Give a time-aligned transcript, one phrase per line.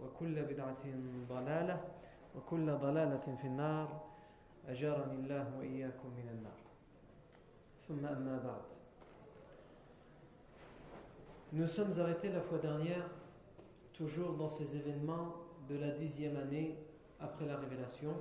[0.00, 0.84] وكل بدعة
[1.28, 1.80] ضلالة
[2.36, 4.00] وكل ضلالة في النار
[4.68, 6.60] أجارني الله وإياكم من النار
[7.88, 8.62] ثم أما بعد
[11.50, 13.08] Nous sommes arrêtés la fois dernière,
[13.94, 15.32] toujours dans ces événements
[15.66, 16.76] de la dixième année
[17.20, 18.12] après la révélation.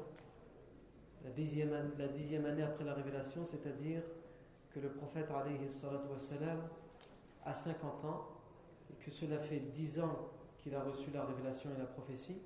[1.26, 4.02] La dixième, la dixième année après la révélation, c'est-à-dire
[4.74, 6.70] que le prophète wassalam,
[7.44, 8.28] a 50 ans
[8.90, 10.30] et que cela fait 10 ans
[10.63, 12.37] qu'il a reçu la révélation et la prophétie,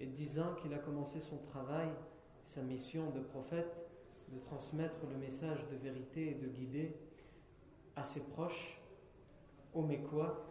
[0.00, 1.88] et 10 ans qu'il a commencé son travail,
[2.44, 3.84] sa mission de prophète,
[4.28, 6.94] de transmettre le message de vérité et de guider
[7.96, 8.80] à ses proches,
[9.74, 10.44] aux Mécois,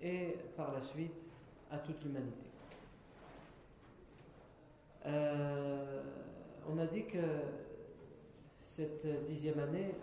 [0.00, 1.14] et par la suite
[1.70, 2.46] à toute l'humanité.
[5.06, 6.02] Euh,
[6.68, 7.18] on a dit que
[8.60, 9.94] cette dixième année,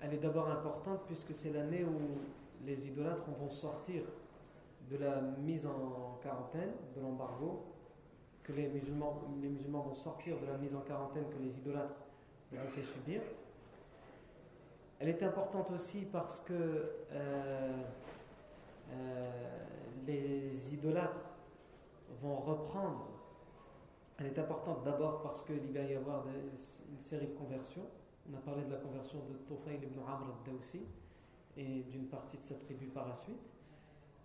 [0.00, 2.18] elle est d'abord importante puisque c'est l'année où
[2.64, 4.02] les idolâtres vont sortir
[4.90, 7.64] de la mise en quarantaine, de l'embargo,
[8.42, 9.20] que les musulmans,
[9.70, 12.06] vont sortir de la mise en quarantaine que les idolâtres
[12.52, 13.20] leur ont fait subir.
[14.98, 16.52] Elle est importante aussi parce que
[17.12, 17.82] euh,
[18.92, 19.30] euh,
[20.06, 21.24] les idolâtres
[22.20, 23.08] vont reprendre.
[24.18, 27.86] Elle est importante d'abord parce qu'il va y avoir une série de conversions.
[28.30, 30.82] On a parlé de la conversion de Tufayl ibn Amr al-Dawsi
[31.56, 33.40] et d'une partie de sa tribu par la suite.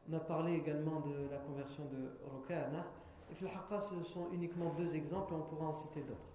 [0.10, 2.86] On a parlé également de la conversion de Rokana.
[3.30, 6.32] Et Filhaqa, ce sont uniquement deux exemples, on pourra en citer d'autres.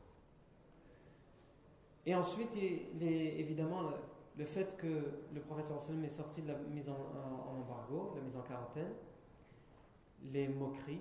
[2.04, 3.82] Et ensuite, évidemment
[4.36, 4.86] le, fait que
[5.32, 8.92] le professeur sallam est sorti de la mise en, en, embargo, la mise en quarantaine,
[10.32, 11.00] les moqueries,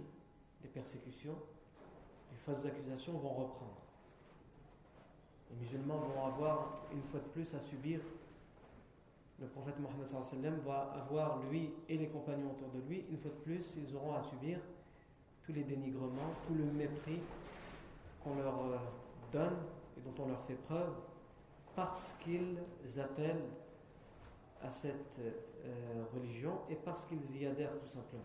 [0.61, 1.35] les persécutions,
[2.31, 3.81] les fausses accusations vont reprendre.
[5.49, 7.99] Les musulmans vont avoir une fois de plus à subir
[9.41, 13.37] le prophète Mohammed va avoir, lui et les compagnons autour de lui, une fois de
[13.37, 14.59] plus, ils auront à subir
[15.43, 17.19] tous les dénigrements, tout le mépris
[18.23, 18.77] qu'on leur euh,
[19.31, 19.57] donne
[19.97, 20.93] et dont on leur fait preuve,
[21.75, 22.59] parce qu'ils
[22.99, 23.49] appellent
[24.61, 28.21] à cette euh, religion et parce qu'ils y adhèrent tout simplement.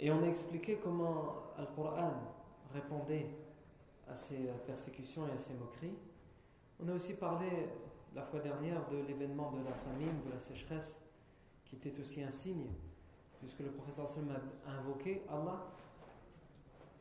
[0.00, 2.14] Et on a expliqué comment Al-Qur'an
[2.72, 3.26] répondait
[4.08, 5.94] à ces persécutions et à ces moqueries.
[6.82, 7.68] On a aussi parlé
[8.14, 11.00] la fois dernière de l'événement de la famine, de la sécheresse,
[11.64, 12.66] qui était aussi un signe,
[13.38, 14.36] puisque le professeur Sallam
[14.66, 15.66] a invoqué Allah.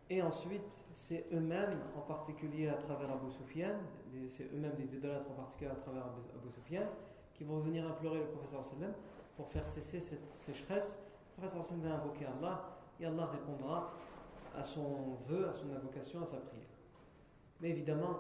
[0.10, 3.76] Et ensuite, c'est eux-mêmes, en particulier à travers Abu Sufyan,
[4.28, 6.88] c'est eux-mêmes des idolâtres en particulier à travers Abu Sufyan,
[7.34, 8.94] qui vont venir implorer le professeur Sallam
[9.36, 10.98] pour faire cesser cette sécheresse.
[11.38, 13.94] Le professeur Sallam va invoquer Allah et Allah répondra
[14.56, 16.66] à son vœu, à son invocation, à sa prière.
[17.62, 18.18] Mais évidemment,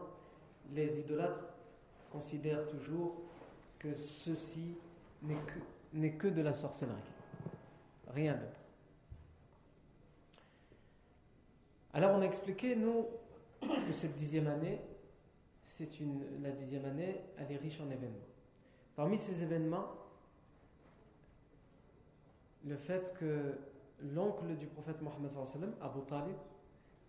[0.71, 1.43] les idolâtres
[2.11, 3.15] considère toujours
[3.79, 4.75] que ceci
[5.93, 6.97] n'est que, de la sorcellerie.
[8.07, 8.59] Rien d'autre.
[11.93, 13.05] Alors on a expliqué, nous,
[13.61, 14.79] que cette dixième année,
[15.65, 18.27] c'est une, la dixième année, elle est riche en événements.
[18.95, 19.87] Parmi ces événements,
[22.65, 23.57] le fait que
[24.13, 25.31] l'oncle du prophète Mohammed,
[25.81, 26.35] Abu Talib,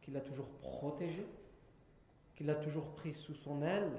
[0.00, 1.26] qu'il a toujours protégé,
[2.34, 3.92] qu'il a toujours pris sous son aile,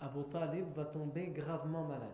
[0.00, 2.08] Abu Talib va tomber gravement malade.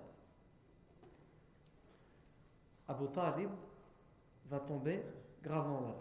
[2.88, 3.50] Abu Talib
[4.46, 5.02] va tomber
[5.42, 5.96] gravement malade.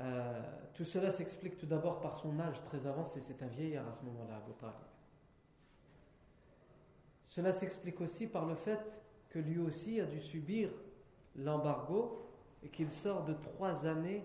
[0.00, 0.42] Euh,
[0.74, 3.20] tout cela s'explique tout d'abord par son âge très avancé.
[3.20, 4.74] C'est un vieillard à ce moment-là, Abu Talib.
[7.28, 10.70] Cela s'explique aussi par le fait que lui aussi a dû subir
[11.36, 12.28] l'embargo
[12.62, 14.24] et qu'il sort de trois années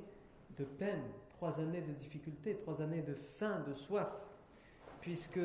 [0.57, 4.09] de peine, trois années de difficulté, trois années de faim, de soif,
[5.05, 5.39] puisque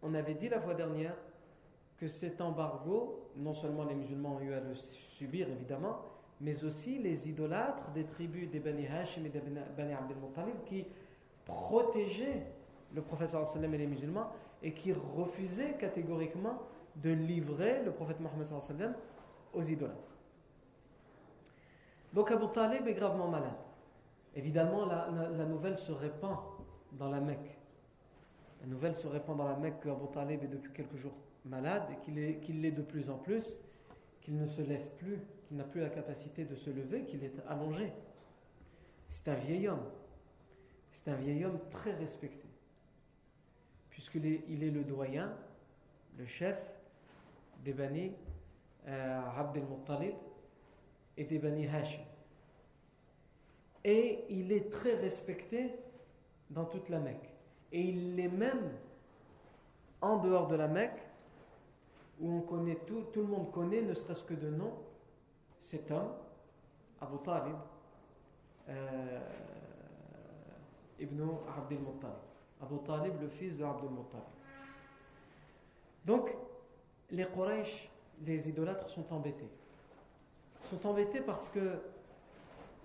[0.00, 1.16] on avait dit la fois dernière
[1.96, 6.02] que cet embargo, non seulement les musulmans ont eu à le subir évidemment,
[6.40, 10.86] mais aussi les idolâtres des tribus des Bani Hashim et des Bani Abdel Muttalib qui
[11.44, 12.46] protégeaient
[12.94, 14.28] le prophète sallam et les musulmans
[14.62, 16.62] et qui refusaient catégoriquement
[16.94, 18.94] de livrer le prophète Mohammed sallam
[19.52, 20.16] aux idolâtres.
[22.12, 23.58] Donc Abu Talib est gravement malade.
[24.36, 26.36] Évidemment, la, nouvelle se répand
[26.92, 27.58] dans la Mecque.
[28.62, 31.14] La nouvelle se répand dans la Mecque que Abu Talib est depuis quelques jours
[31.44, 33.56] malade et qu'il l'est de plus en plus,
[34.20, 37.34] qu'il ne se lève plus, qu'il n'a plus la capacité de se lever, qu'il est
[37.48, 37.92] allongé.
[39.08, 39.84] C'est un vieil homme.
[40.90, 42.46] C'est un vieil homme très respecté.
[43.90, 45.36] Puisqu'il est, il est le doyen,
[46.16, 46.62] le chef
[47.64, 48.12] des Bani
[48.86, 50.14] euh, Abd al-Muttalib
[51.16, 52.02] et des Bani Hashim.
[53.84, 55.74] Et il est très respecté
[56.48, 57.31] dans toute la Mecque.
[57.72, 58.70] Et il l'est même
[60.00, 61.00] en dehors de la Mecque,
[62.20, 64.72] où on connaît tout, tout le monde connaît, ne serait-ce que de nom,
[65.58, 66.12] cet homme,
[67.00, 67.56] Abu Talib,
[68.68, 69.20] euh,
[71.00, 71.22] ibn
[71.56, 72.14] Abdel Muttalib.
[72.60, 74.24] Abu Talib, le fils de Abdel Muttalib.
[76.04, 76.36] Donc,
[77.10, 77.88] les Quraysh,
[78.24, 79.50] les idolâtres sont embêtés.
[80.62, 81.80] Ils sont embêtés parce que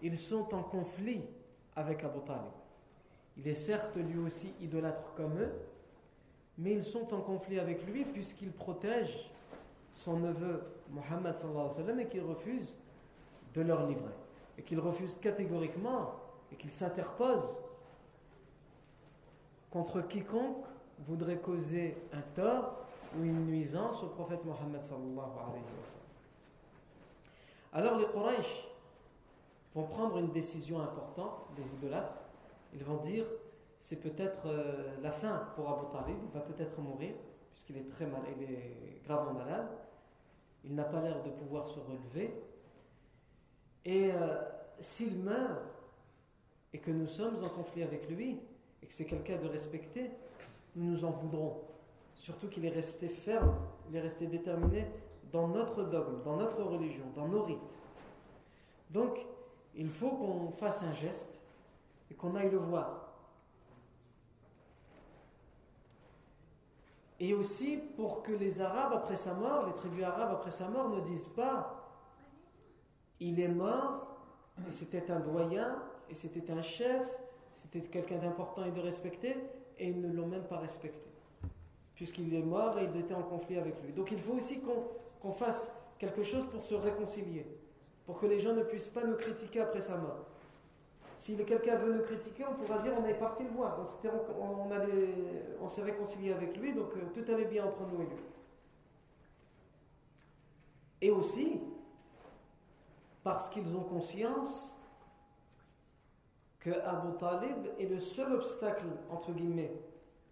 [0.02, 1.24] ils sont en conflit
[1.76, 2.57] avec Abu Talib.
[3.38, 5.52] Il est certes lui aussi idolâtre comme eux,
[6.58, 9.30] mais ils sont en conflit avec lui puisqu'il protège
[9.94, 11.36] son neveu Mohammed
[12.00, 12.76] et qu'il refuse
[13.54, 14.14] de leur livrer.
[14.58, 16.14] Et qu'il refuse catégoriquement
[16.52, 17.58] et qu'il s'interpose
[19.70, 20.66] contre quiconque
[21.08, 22.80] voudrait causer un tort
[23.16, 24.82] ou une nuisance au prophète Mohammed
[27.74, 28.68] Alors les Quraysh
[29.76, 32.27] vont prendre une décision importante, les idolâtres.
[32.78, 33.26] Ils vont dire
[33.80, 37.16] c'est peut-être euh, la fin pour Abu Talib, il va peut-être mourir,
[37.50, 39.68] puisqu'il est très mal, il est gravement malade.
[40.64, 42.34] Il n'a pas l'air de pouvoir se relever.
[43.84, 44.42] Et euh,
[44.80, 45.62] s'il meurt
[46.74, 48.40] et que nous sommes en conflit avec lui
[48.84, 50.12] et que c'est quelqu'un de respecté,
[50.76, 51.62] nous nous en voudrons.
[52.16, 53.56] Surtout qu'il est resté ferme,
[53.90, 54.86] il est resté déterminé
[55.32, 57.80] dans notre dogme, dans notre religion, dans nos rites.
[58.92, 59.26] Donc,
[59.76, 61.40] il faut qu'on fasse un geste
[62.10, 63.08] et qu'on aille le voir.
[67.20, 70.90] Et aussi pour que les Arabes après sa mort, les tribus arabes après sa mort
[70.90, 71.84] ne disent pas
[73.20, 74.20] il est mort
[74.68, 77.10] et c'était un doyen et c'était un chef,
[77.54, 79.36] c'était quelqu'un d'important et de respecté
[79.80, 81.02] et ils ne l'ont même pas respecté
[81.98, 83.92] puisqu'il est mort et ils étaient en conflit avec lui.
[83.92, 87.48] Donc il faut aussi qu'on fasse quelque chose pour se réconcilier,
[88.06, 90.28] pour que les gens ne puissent pas nous critiquer après sa mort.
[91.18, 93.80] Si quelqu'un veut nous critiquer, on pourra dire on est parti le voir,
[95.60, 98.24] on, s'est réconcilié avec lui, donc euh, tout allait bien entre nous et lui.
[101.02, 101.62] Et aussi,
[103.24, 104.76] parce qu'ils ont conscience
[106.60, 109.72] que Abu Talib est le seul obstacle, entre guillemets,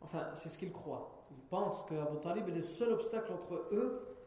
[0.02, 3.56] enfin c'est ce qu'ils croient, ils pensent que Abu Talib est le seul obstacle entre
[3.72, 4.18] eux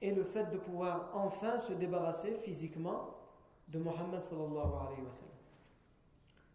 [0.00, 3.23] et le fait de pouvoir enfin se débarrasser physiquement
[3.68, 5.34] de Mohammed sallallahu alayhi wa sallam.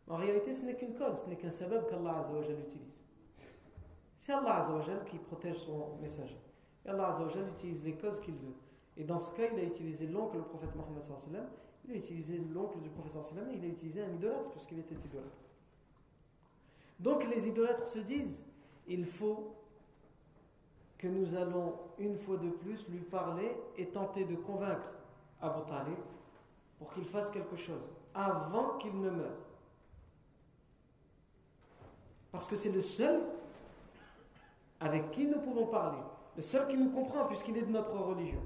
[0.09, 2.21] En réalité, ce n'est qu'une cause, ce n'est qu'un sabab qu'Allah
[2.59, 2.99] utilise.
[4.15, 4.65] C'est Allah
[5.05, 6.37] qui protège son messager.
[6.85, 7.15] Et Allah
[7.55, 8.55] utilise les causes qu'il veut.
[8.97, 11.47] Et dans ce cas, il a utilisé l'oncle du prophète Mohammed sallam,
[11.85, 14.95] il a utilisé l'oncle du prophète sallam, et il a utilisé un idolâtre puisqu'il était
[14.95, 15.37] idolâtre.
[16.99, 18.45] Donc les idolâtres se disent,
[18.87, 19.55] il faut
[20.97, 24.97] que nous allons une fois de plus lui parler et tenter de convaincre
[25.39, 25.97] Abu Talib
[26.79, 27.81] pour qu'il fasse quelque chose
[28.15, 29.37] avant qu'il ne meure.
[32.31, 33.21] Parce que c'est le seul
[34.79, 35.99] avec qui nous pouvons parler,
[36.37, 38.41] le seul qui nous comprend puisqu'il est de notre religion.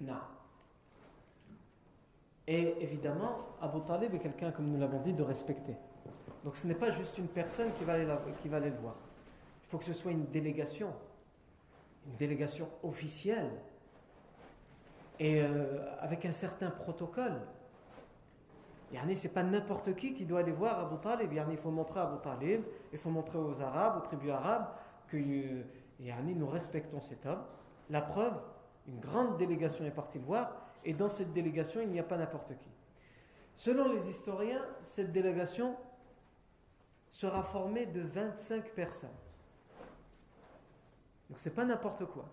[0.00, 0.14] Non.
[2.46, 5.76] Et évidemment, Abu Talib est quelqu'un, comme nous l'avons dit, de respecter.
[6.44, 8.06] Donc ce n'est pas juste une personne qui va, aller
[8.40, 8.94] qui va aller le voir.
[9.64, 10.94] Il faut que ce soit une délégation,
[12.08, 13.50] une délégation officielle,
[15.20, 17.40] et euh, avec un certain protocole.
[18.92, 21.32] Yani, c'est pas n'importe qui qui doit aller voir Abu Talib.
[21.32, 22.62] il faut montrer à Abu Talib,
[22.92, 24.68] il faut montrer aux Arabes, aux tribus arabes,
[25.08, 25.62] que euh,
[26.34, 27.42] nous respectons cet homme.
[27.90, 28.34] La preuve,
[28.86, 30.50] Une grande délégation est partie le voir,
[30.84, 32.70] et dans cette délégation, il n'y a pas n'importe qui.
[33.54, 35.76] Selon les historiens, cette délégation
[37.10, 39.10] sera formée de 25 personnes.
[41.28, 42.24] Donc c'est pas n'importe quoi.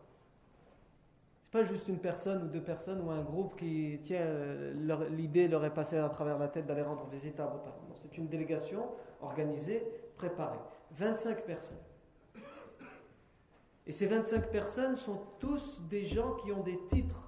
[1.44, 4.26] C'est pas juste une personne ou deux personnes ou un groupe qui, tient
[5.12, 7.58] l'idée leur est passée à travers la tête d'aller rendre visite à Abu
[7.96, 8.88] c'est une délégation
[9.22, 9.86] organisée,
[10.18, 10.60] préparée.
[10.92, 11.78] 25 personnes.
[13.88, 17.22] Et ces 25 personnes sont tous des gens qui ont des titres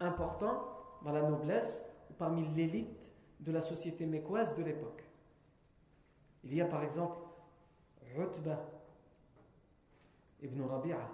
[0.00, 0.68] importants
[1.04, 5.04] dans la noblesse ou parmi l'élite de la société mécoise de l'époque.
[6.44, 7.18] Il y a par exemple
[8.16, 8.58] Rutba
[10.42, 11.08] ibn Rabi'a,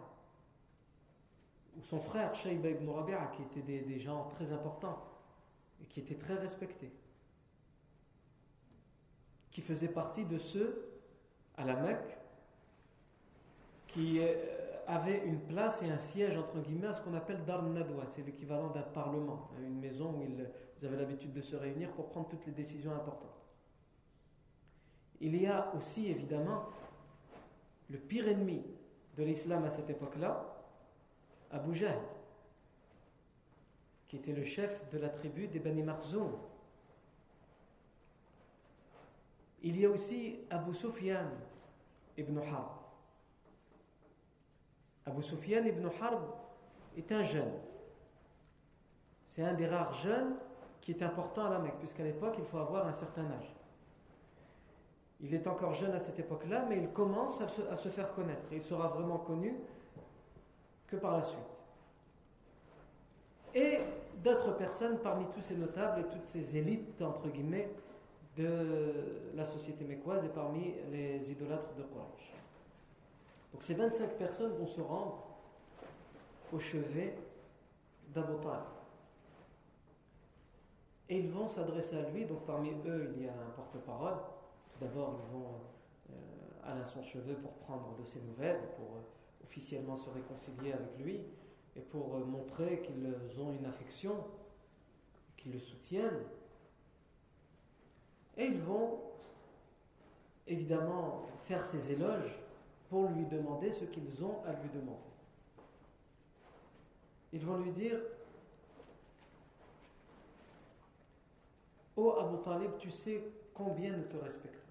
[1.77, 5.05] ou son frère Shayba ibn Rabi'a, qui étaient des, des gens très importants
[5.83, 6.93] et qui étaient très respectés,
[9.51, 10.89] qui faisaient partie de ceux
[11.57, 12.19] à la Mecque
[13.89, 14.35] qui euh,
[14.87, 18.07] avait une place et un siège, entre guillemets, à ce qu'on appelle Dar Nadwa.
[18.07, 20.47] C'est l'équivalent d'un parlement, hein, une maison où ils,
[20.87, 23.35] avaient l'habitude de se réunir pour prendre toutes les décisions importantes.
[25.21, 26.67] Il y a aussi, évidemment,
[27.91, 28.63] le pire ennemi
[29.19, 30.47] de l'islam à cette époque-là,
[31.51, 31.99] Abu Jahl,
[34.07, 36.33] qui était le chef de la tribu des Bani Marzoum.
[39.63, 41.27] Il y a aussi Abu Sufyan
[42.17, 42.79] ibn Harb
[45.05, 46.23] Abu Sufyan ibn Harb
[46.97, 47.53] est un jeune.
[49.27, 50.37] C'est un des rares jeunes
[50.81, 53.55] qui est important à la Mecque, puisqu'à l'époque, il faut avoir un certain âge.
[55.21, 58.45] Il est encore jeune à cette époque-là, mais il commence à se, faire connaître.
[58.53, 59.57] il sera vraiment connu
[60.87, 61.41] que par la suite.
[63.55, 63.79] Et
[64.23, 67.71] d'autres personnes parmi tous ces notables et toutes ces élites, entre guillemets,
[68.37, 72.35] de la société mécoise et parmi les idolâtres de Quraysh.
[73.53, 75.25] Donc ces 25 personnes vont se rendre
[76.53, 77.17] au chevet
[78.15, 78.35] d'Abu
[81.09, 82.25] Et ils vont s'adresser à lui.
[82.25, 84.15] Donc parmi eux, il y a un porte-parole.
[84.81, 85.61] D'abord, ils vont
[86.11, 90.99] euh, à son chevet pour prendre de ses nouvelles, pour euh, officiellement se réconcilier avec
[90.99, 91.21] lui
[91.75, 94.25] et pour euh, montrer qu'ils ont une affection,
[95.37, 96.23] qu'ils le soutiennent.
[98.37, 99.01] Et ils vont
[100.47, 102.39] évidemment faire ses éloges
[102.89, 104.99] pour lui demander ce qu'ils ont à lui demander.
[107.33, 107.99] Ils vont lui dire
[111.97, 114.68] oh Abu Talib, tu sais combien nous te respectons.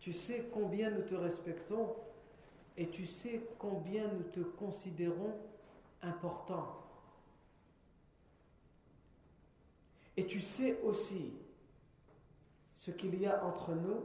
[0.00, 1.94] Tu sais combien nous te respectons
[2.76, 5.34] et tu sais combien nous te considérons
[6.00, 6.80] important.
[10.16, 11.34] Et tu sais aussi
[12.74, 14.00] ce qu'il y a entre nous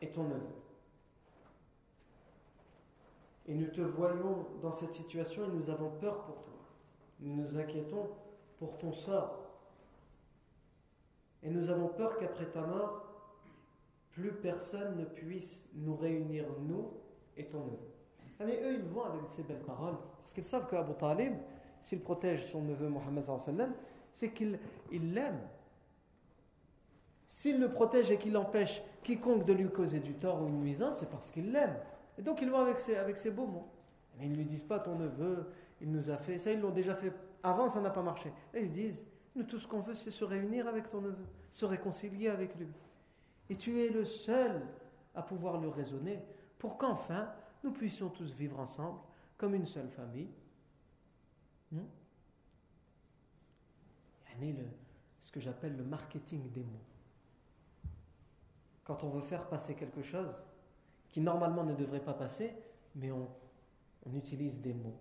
[0.00, 0.40] et ton neveu.
[3.46, 6.58] Et nous te voyons dans cette situation et nous avons peur pour toi.
[7.20, 8.08] Nous nous inquiétons
[8.58, 9.44] pour ton sort.
[11.42, 13.07] Et nous avons peur qu'après ta mort,
[14.18, 16.90] plus personne ne puisse nous réunir, nous
[17.36, 17.78] et ton neveu.
[18.40, 21.34] Mais eux, ils vont avec ces belles paroles, parce qu'ils savent qu'Abu Talib,
[21.82, 23.24] s'il protège son neveu Mohammed,
[24.12, 24.58] c'est qu'il
[24.92, 25.40] l'aime.
[27.28, 30.98] S'il le protège et qu'il empêche quiconque de lui causer du tort ou une nuisance,
[30.98, 31.76] c'est parce qu'il l'aime.
[32.18, 33.68] Et donc ils vont avec ses, avec beaux mots.
[34.18, 35.46] Mais ils ne lui disent pas ton neveu,
[35.80, 36.38] il nous a fait.
[36.38, 37.12] Ça, ils l'ont déjà fait
[37.44, 38.32] avant, ça n'a pas marché.
[38.52, 39.06] Et ils disent
[39.36, 42.66] nous, tout ce qu'on veut, c'est se réunir avec ton neveu, se réconcilier avec lui.
[43.50, 44.62] Et tu es le seul
[45.14, 46.22] à pouvoir le raisonner
[46.58, 47.32] pour qu'enfin
[47.64, 49.00] nous puissions tous vivre ensemble
[49.36, 50.30] comme une seule famille.
[51.72, 51.84] Hmm?
[54.40, 54.64] Il y a
[55.20, 56.88] ce que j'appelle le marketing des mots
[58.88, 60.34] quand on veut faire passer quelque chose
[61.10, 62.54] qui normalement ne devrait pas passer,
[62.94, 63.28] mais on,
[64.14, 64.98] utilise des mots.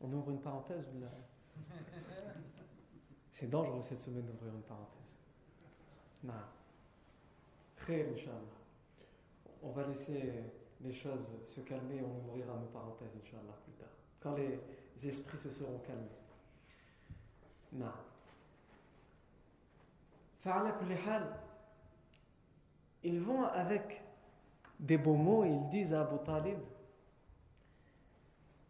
[0.00, 0.84] On ouvre une parenthèse
[3.30, 4.98] C'est dangereux cette semaine d'ouvrir une parenthèse.
[6.22, 6.34] Non.
[7.76, 8.38] Très Inch'Allah.
[9.62, 10.32] On va laisser
[10.80, 13.88] les choses se calmer et on ouvrira nos parenthèses, Inch'Allah, plus tard.
[14.20, 14.60] Quand les
[15.06, 16.08] esprits se seront calmés.
[17.72, 17.92] Non.
[23.04, 24.02] Ils vont avec
[24.78, 26.58] des beaux mots et ils disent à Abu Talib,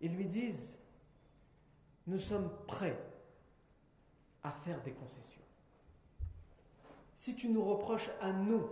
[0.00, 0.78] ils lui disent,
[2.06, 2.98] nous sommes prêts
[4.42, 5.42] à faire des concessions.
[7.16, 8.68] Si tu nous reproches à nous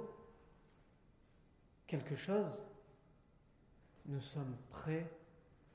[1.86, 2.62] quelque chose,
[4.06, 5.08] nous sommes prêts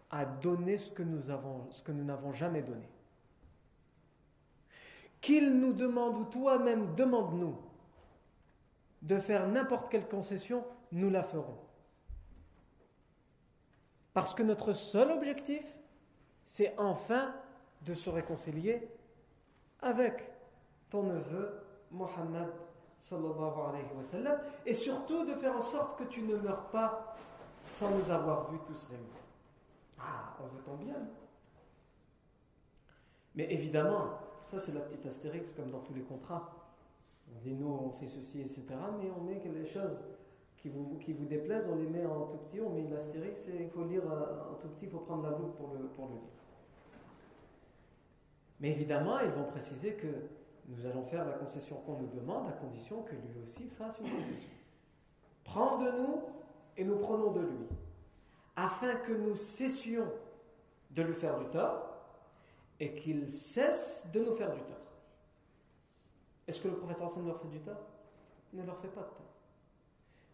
[0.09, 2.89] à donner ce que nous n'avons jamais donné
[5.25, 7.57] qu'il nous demande ou toi-même demande-nous
[9.01, 11.57] de faire n'importe quelle concession, nous la ferons.
[14.13, 15.65] Parce que notre seul objectif,
[16.45, 17.33] c'est enfin
[17.85, 18.87] de se réconcilier
[19.81, 20.31] avec
[20.89, 21.61] ton neveu
[21.91, 22.49] Mohammed
[22.97, 27.15] sallallahu alayhi wa et surtout de faire en sorte que tu ne meurs pas
[27.65, 29.05] sans nous avoir vus tous réunis.
[29.99, 31.07] Ah, on veut ton bien.
[33.35, 36.51] Mais évidemment, ça c'est la petite astérix comme dans tous les contrats.
[37.35, 38.63] On dit nous on fait ceci, etc.
[38.99, 40.05] Mais on met les choses
[40.57, 43.83] qui vous, déplaisent, on les met en tout petit, on met l'astérix et il faut
[43.83, 46.21] lire euh, en tout petit, il faut prendre la loupe pour le, pour le lire.
[48.59, 50.07] Mais évidemment, ils vont préciser que
[50.67, 54.09] nous allons faire la concession qu'on nous demande à condition que lui aussi fasse une
[54.09, 54.49] concession.
[55.43, 56.23] Prends de nous
[56.77, 57.67] et nous prenons de lui,
[58.55, 60.11] afin que nous cessions
[60.91, 61.91] de lui faire du tort
[62.79, 64.75] et qu'il cesse de nous faire du tort.
[66.47, 67.81] Est-ce que le prophète sallam leur fait du tort?
[68.53, 69.25] Il ne leur fait pas de tort.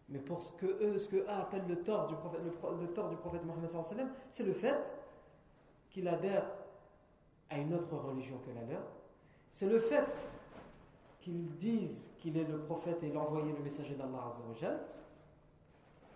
[0.08, 2.40] Mais pour ce que eux, ce que eux appellent le tort du prophète,
[2.80, 3.70] le, tort du prophète Mohammed
[4.30, 4.94] c'est le fait
[5.90, 6.44] qu'il adhère
[7.52, 8.82] à une autre religion que la leur.
[9.50, 10.28] C'est le fait
[11.20, 14.30] qu'ils disent qu'il est le prophète et l'envoyé, le messager d'Allah.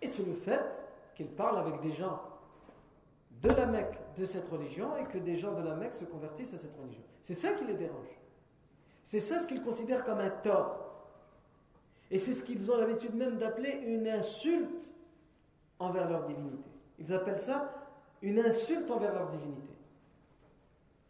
[0.01, 0.83] Et c'est le fait
[1.15, 2.19] qu'il parle avec des gens
[3.41, 6.53] de la Mecque de cette religion et que des gens de la Mecque se convertissent
[6.53, 7.03] à cette religion.
[7.21, 8.19] C'est ça qui les dérange.
[9.03, 10.83] C'est ça ce qu'ils considèrent comme un tort.
[12.09, 14.91] Et c'est ce qu'ils ont l'habitude même d'appeler une insulte
[15.79, 16.69] envers leur divinité.
[16.99, 17.71] Ils appellent ça
[18.21, 19.76] une insulte envers leur divinité.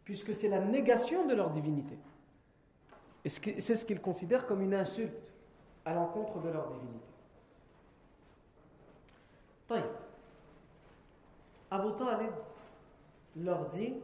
[0.08, 1.98] Puisque c'est la négation de leur divinité.
[3.26, 5.12] Et c'est ce qu'ils considèrent comme une insulte
[5.84, 7.04] à l'encontre de leur divinité.
[11.70, 12.30] Abu Talib
[13.36, 13.96] leur dit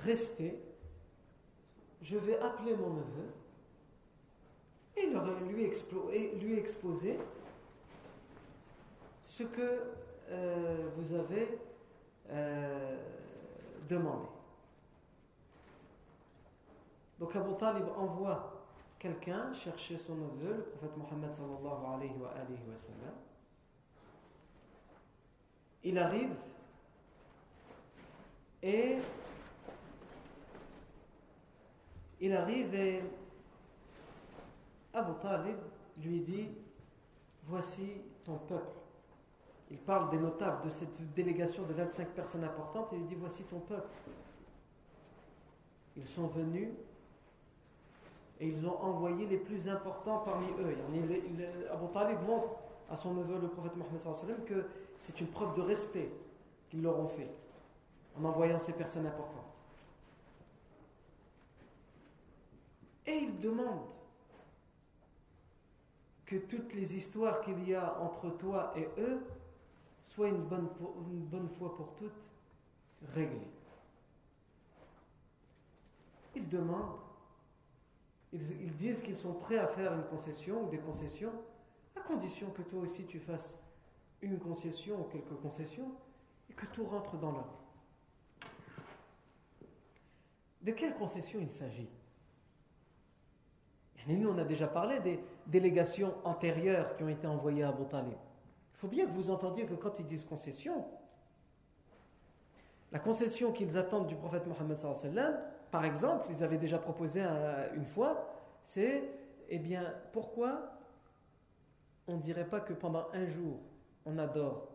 [0.00, 0.58] Restez,
[2.02, 3.28] je vais appeler mon neveu
[4.96, 5.70] et lui,
[6.40, 7.16] lui exposer
[9.24, 9.82] ce que
[10.30, 11.60] euh, vous avez
[12.30, 12.96] euh,
[13.88, 14.26] demandé.
[17.18, 18.64] Donc Abu Talib envoie
[18.98, 23.14] quelqu'un chercher son neveu, le prophète Mohammed sallallahu alayhi wa, alayhi sallam.
[25.82, 26.34] Il arrive
[28.62, 28.98] et
[32.20, 33.02] il arrive et
[34.94, 35.58] Abu Talib
[36.02, 36.48] lui dit
[37.46, 38.83] Voici ton peuple.
[39.70, 42.88] Il parle des notables de cette délégation de 25 personnes importantes.
[42.92, 43.88] Il lui dit Voici ton peuple.
[45.96, 46.68] Ils sont venus
[48.40, 50.76] et ils ont envoyé les plus importants parmi eux.
[51.72, 52.50] Abu Talib montre
[52.90, 54.66] à son neveu, le prophète Mohammed, que
[54.98, 56.10] c'est une preuve de respect
[56.68, 57.30] qu'ils leur ont fait
[58.18, 59.44] en envoyant ces personnes importantes.
[63.06, 63.80] Et il demande
[66.24, 69.20] que toutes les histoires qu'il y a entre toi et eux
[70.04, 70.68] soient une bonne,
[71.10, 72.30] une bonne fois pour toutes
[73.02, 73.50] réglées.
[76.36, 76.98] Il demande
[78.34, 81.32] ils, disent qu'ils sont prêts à faire une concession ou des concessions,
[81.96, 83.56] à condition que toi aussi tu fasses
[84.22, 85.92] une concession ou quelques concessions
[86.50, 87.60] et que tout rentre dans l'ordre.
[90.62, 91.88] De quelle concession il s'agit?
[94.06, 97.84] Nous, on a déjà parlé des délégations antérieures qui ont été envoyées à Abu
[98.84, 100.84] faut bien que vous entendiez que quand ils disent concession,
[102.92, 104.76] la concession qu'ils attendent du prophète Mohammed
[105.70, 107.22] par exemple, ils avaient déjà proposé
[107.74, 108.28] une fois,
[108.62, 109.10] c'est,
[109.48, 110.70] eh bien, pourquoi
[112.08, 113.58] on ne dirait pas que pendant un jour,
[114.04, 114.68] on adore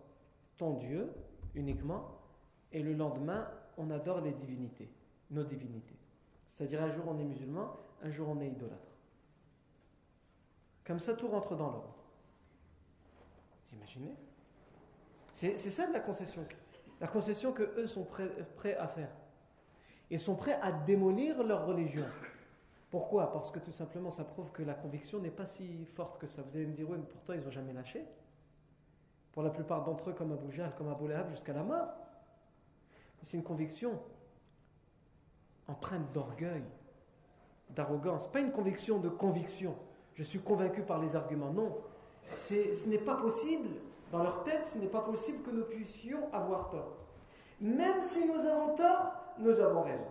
[0.57, 1.13] ton Dieu
[1.53, 2.17] uniquement,
[2.71, 4.89] et le lendemain, on adore les divinités,
[5.29, 5.99] nos divinités.
[6.47, 8.91] C'est-à-dire un jour on est musulman, un jour on est idolâtre.
[10.83, 11.98] Comme ça, tout rentre dans l'ordre.
[13.73, 14.15] Imaginez?
[15.31, 16.45] C'est ça la concession.
[16.99, 19.11] La concession que eux sont prêts à faire.
[20.09, 22.05] Ils sont prêts à démolir leur religion.
[22.89, 23.31] Pourquoi?
[23.31, 26.41] Parce que tout simplement, ça prouve que la conviction n'est pas si forte que ça.
[26.41, 28.03] Vous allez me dire, oui, mais pourtant, ils n'ont jamais lâché.
[29.31, 31.89] Pour la plupart d'entre eux, comme Abu comme Abu Lahab, jusqu'à la mort.
[33.21, 34.01] C'est une conviction
[35.67, 36.63] empreinte d'orgueil,
[37.69, 38.31] d'arrogance.
[38.31, 39.75] Pas une conviction de conviction.
[40.15, 41.51] Je suis convaincu par les arguments.
[41.51, 41.77] Non.
[42.37, 43.69] Ce n'est pas possible,
[44.11, 46.97] dans leur tête, ce n'est pas possible que nous puissions avoir tort.
[47.61, 50.07] Même si nous avons tort, nous avons raison.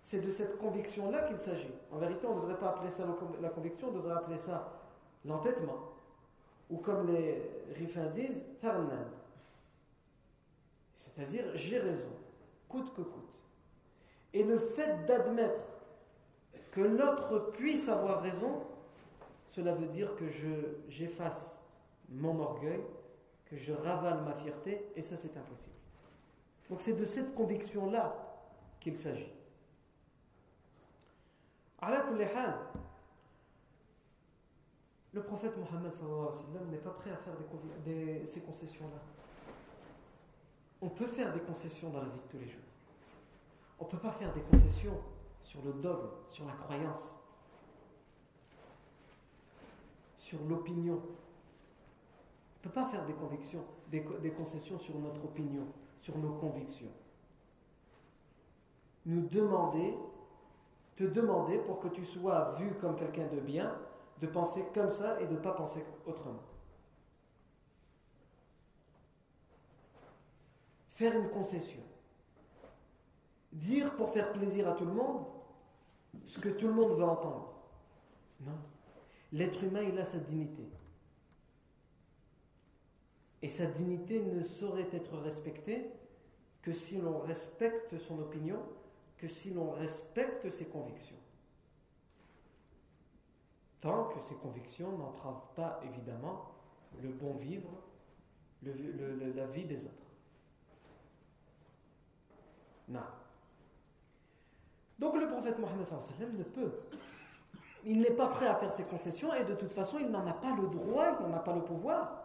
[0.00, 1.72] C'est de cette conviction-là qu'il s'agit.
[1.92, 3.04] En vérité, on ne devrait pas appeler ça
[3.40, 4.72] la conviction, on devrait appeler ça
[5.24, 5.92] l'entêtement.
[6.70, 7.42] Ou comme les
[7.74, 9.06] rifins disent, Fernand.
[10.94, 12.10] C'est-à-dire, j'ai raison,
[12.68, 13.38] coûte que coûte.
[14.34, 15.62] Et le fait d'admettre
[16.72, 18.62] que l'autre puisse avoir raison,
[19.48, 20.26] cela veut dire que
[20.88, 21.60] j'efface
[22.10, 22.80] mon orgueil,
[23.46, 25.74] que je ravale ma fierté, et ça c'est impossible.
[26.68, 28.14] Donc c'est de cette conviction-là
[28.78, 29.32] qu'il s'agit.
[35.12, 35.92] Le prophète Mohammed
[36.70, 37.32] n'est pas prêt à faire
[38.26, 39.00] ces concessions-là.
[40.80, 42.60] On peut faire des concessions dans la vie de tous les jours.
[43.80, 45.00] On ne peut pas faire des concessions
[45.42, 47.16] sur le dogme, sur la croyance,
[50.28, 51.00] sur l'opinion.
[51.00, 55.64] On ne peut pas faire des convictions, des, des concessions sur notre opinion,
[56.02, 56.92] sur nos convictions.
[59.06, 59.96] Nous demander,
[60.96, 63.74] te demander pour que tu sois vu comme quelqu'un de bien,
[64.20, 66.42] de penser comme ça et de ne pas penser autrement.
[70.90, 71.80] Faire une concession.
[73.50, 75.24] Dire pour faire plaisir à tout le monde
[76.26, 77.54] ce que tout le monde veut entendre.
[78.40, 78.58] Non.
[79.32, 80.62] L'être humain, il a sa dignité.
[83.42, 85.90] Et sa dignité ne saurait être respectée
[86.62, 88.60] que si l'on respecte son opinion,
[89.16, 91.16] que si l'on respecte ses convictions.
[93.80, 96.46] Tant que ces convictions n'entravent pas évidemment
[97.00, 97.70] le bon vivre,
[98.62, 99.94] la vie des autres.
[102.88, 103.00] Non.
[104.98, 106.72] Donc le prophète Mohammed ne peut.
[107.84, 110.32] Il n'est pas prêt à faire ses concessions et de toute façon, il n'en a
[110.32, 112.24] pas le droit, il n'en a pas le pouvoir.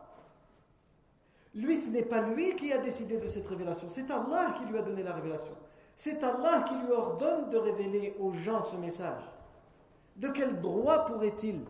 [1.53, 4.77] Lui, ce n'est pas lui qui a décidé de cette révélation, c'est Allah qui lui
[4.77, 5.55] a donné la révélation.
[5.95, 9.21] C'est Allah qui lui ordonne de révéler aux gens ce message.
[10.15, 11.61] De quel droit pourrait-il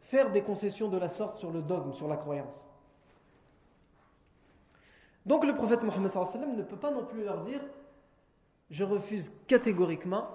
[0.00, 2.56] faire des concessions de la sorte sur le dogme, sur la croyance?
[5.26, 6.10] Donc le prophète Mohammed
[6.56, 7.60] ne peut pas non plus leur dire
[8.70, 10.28] je refuse catégoriquement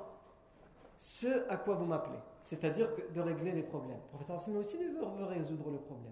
[1.05, 3.99] ce à quoi vous m'appelez, c'est-à-dire de régler les problèmes.
[4.11, 6.11] Le prophète aussi veut résoudre le problème.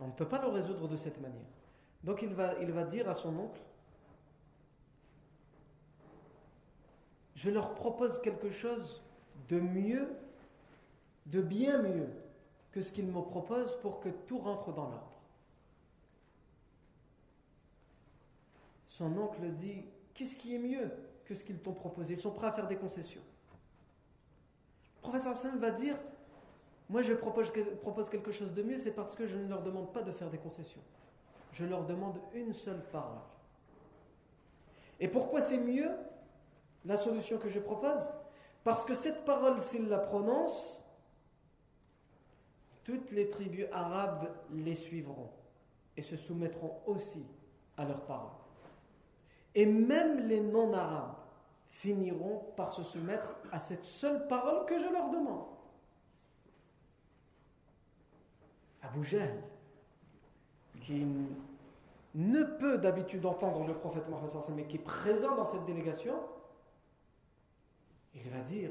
[0.00, 1.46] On ne peut pas le résoudre de cette manière.
[2.02, 3.60] Donc il va, il va dire à son oncle,
[7.36, 9.04] je leur propose quelque chose
[9.48, 10.08] de mieux,
[11.26, 12.08] de bien mieux
[12.72, 15.22] que ce qu'ils me proposent pour que tout rentre dans l'ordre.
[18.86, 20.90] Son oncle dit, qu'est-ce qui est mieux
[21.24, 22.14] que ce qu'ils t'ont proposé?
[22.14, 23.22] Ils sont prêts à faire des concessions.
[25.02, 25.96] Professeur Hassan va dire,
[26.88, 27.50] moi, je propose,
[28.10, 30.38] quelque chose de mieux, c'est parce que je ne leur demande pas de faire des
[30.38, 30.82] concessions.
[31.52, 33.20] Je leur demande une seule parole.
[34.98, 35.90] Et pourquoi c'est mieux
[36.84, 38.10] la solution que je propose?
[38.64, 40.82] Parce que cette parole, s'ils la prononcent,
[42.82, 45.30] toutes les tribus arabes les suivront
[45.96, 47.24] et se soumettront aussi
[47.76, 48.32] à leur parole.
[49.54, 51.19] Et même les non-arabes
[51.70, 55.46] finiront par se soumettre à cette seule parole que je leur demande.
[58.82, 59.42] Abu Jahl,
[60.80, 61.06] qui
[62.14, 66.16] ne peut d'habitude entendre le prophète Mohammed mais qui est présent dans cette délégation,
[68.14, 68.70] il va dire,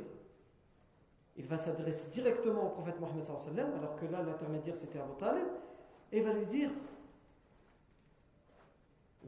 [1.38, 3.24] il va s'adresser directement au prophète Mohammed
[3.60, 5.48] alors que là l'intermédiaire c'était Abu Talib,
[6.12, 6.72] et va lui dire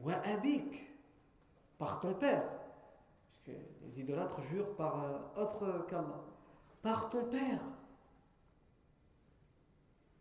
[0.02, 0.90] Wa abik,
[1.78, 2.44] par ton père,
[3.46, 6.22] les idolâtres jurent par euh, autre qu'Allah,
[6.82, 7.60] par ton père.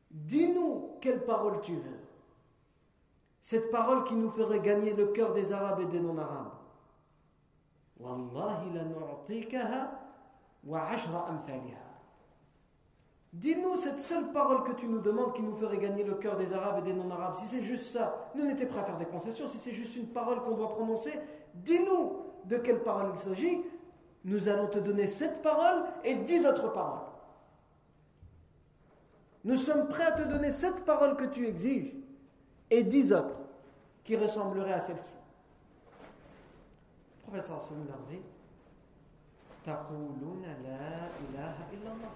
[0.09, 1.99] Dis-nous quelle parole tu veux.
[3.39, 6.51] Cette parole qui nous ferait gagner le cœur des Arabes et des non-Arabes.
[13.33, 16.51] Dis-nous cette seule parole que tu nous demandes qui nous ferait gagner le cœur des
[16.53, 17.35] Arabes et des non-Arabes.
[17.35, 19.47] Si c'est juste ça, nous n'étions prêts à faire des concessions.
[19.47, 21.13] Si c'est juste une parole qu'on doit prononcer,
[21.53, 23.61] dis-nous de quelle parole il s'agit.
[24.23, 27.07] Nous allons te donner cette parole et dix autres paroles.
[29.43, 31.93] Nous sommes prêts à te donner cette parole que tu exiges
[32.69, 33.37] et dix autres
[34.03, 35.15] qui ressembleraient à celle-ci.
[37.17, 37.59] Le professeur
[38.07, 38.21] dit
[39.65, 41.09] la ilaha
[41.73, 42.11] illallah.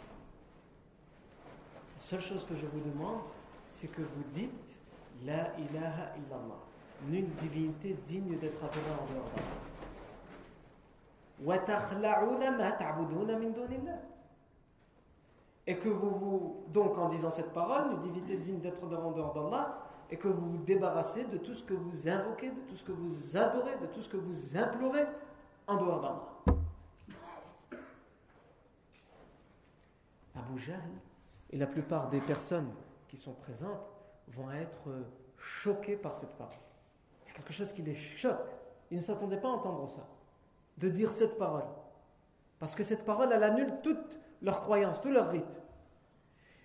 [1.95, 3.21] La seule chose que je vous demande,
[3.65, 4.79] c'est que vous dites
[5.23, 6.59] La ilaha illallah.
[7.07, 9.29] Nulle divinité digne d'être adorée en dehors
[15.67, 19.79] et que vous vous, donc en disant cette parole, une divinité digne d'être devant d'Allah,
[20.11, 22.91] et que vous vous débarrassez de tout ce que vous invoquez, de tout ce que
[22.91, 25.05] vous adorez, de tout ce que vous implorez
[25.65, 26.21] en dehors d'Allah.
[30.35, 30.79] Abu Jahl
[31.49, 32.71] et la plupart des personnes
[33.07, 33.81] qui sont présentes
[34.27, 34.89] vont être
[35.37, 36.53] choquées par cette parole.
[37.23, 38.51] C'est quelque chose qui les choque.
[38.91, 40.07] Ils ne s'attendaient pas à entendre ça,
[40.77, 41.65] de dire cette parole.
[42.59, 45.61] Parce que cette parole, elle annule toute leurs croyances, tous leurs rites.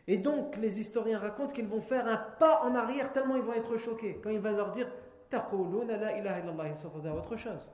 [0.06, 3.52] Et donc, les historiens racontent qu'ils vont faire un pas en arrière tellement ils vont
[3.52, 4.20] être choqués.
[4.22, 4.88] Quand il va leur dire
[5.32, 7.70] la ilaha illallah, ils s'attendent à autre chose.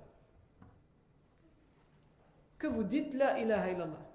[2.58, 4.06] Que vous dites la ilaha illallah.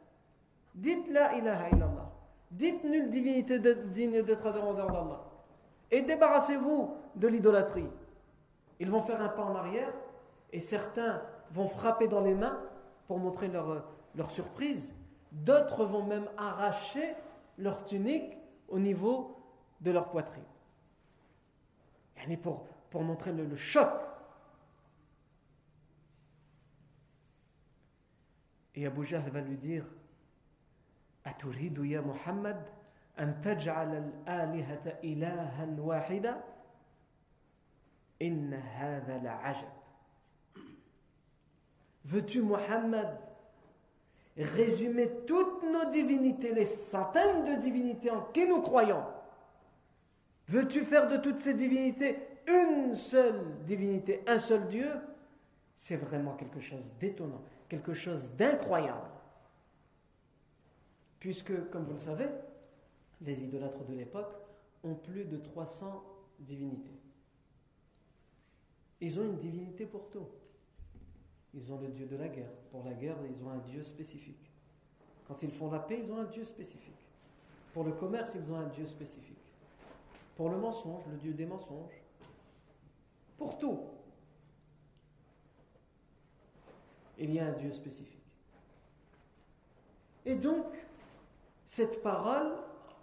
[0.76, 2.12] Dites la ilaha illallah.
[2.52, 5.24] Dites nulle divinité digne d'être adorée d'Allah.
[5.90, 7.88] Et débarrassez-vous de l'idolâtrie.
[8.80, 9.94] Ils vont faire un pas en arrière
[10.52, 12.60] et certains vont frapper dans les mains
[13.08, 13.80] pour montrer leur, euh,
[14.16, 14.94] leur surprise.
[15.32, 17.14] D'autres vont même arracher
[17.58, 18.38] leur tunique
[18.68, 19.38] au niveau
[19.82, 20.44] de leur poitrine.
[22.30, 23.90] Et pour, pour montrer le, choc.
[28.76, 29.86] Et Abu Jahl va lui dire
[31.26, 32.58] Aturidu ya Muhammad
[33.18, 36.44] an taj'al al-alihata ilahan wahida?
[38.20, 39.81] Inna hadha la ajab.
[42.06, 43.10] Veux-tu, Mohammed,
[44.38, 49.04] résumer toutes nos divinités, les centaines de divinités en qui nous croyons?
[50.48, 54.90] Veux-tu faire de toutes ces divinités une seule divinité, un seul Dieu?
[55.76, 59.10] C'est vraiment quelque chose d'étonnant, quelque chose d'incroyable.
[61.20, 62.28] Puisque, comme vous le savez,
[63.22, 64.34] les idolâtres de l'époque
[64.84, 66.04] ont plus de 300
[66.40, 67.00] divinités.
[69.00, 70.28] Ils ont une divinité pour tout.
[71.54, 72.52] Ils ont le dieu de la guerre.
[72.72, 74.52] Pour la guerre, ils ont un dieu spécifique.
[75.28, 77.08] Quand ils font la paix, ils ont un dieu spécifique.
[77.74, 79.38] Pour le commerce, ils ont un dieu spécifique.
[80.36, 82.02] Pour le mensonge, le dieu des mensonges.
[83.38, 83.80] Pour tout.
[87.18, 88.22] Il y a un dieu spécifique.
[90.26, 90.66] Et donc,
[91.66, 92.52] cette parole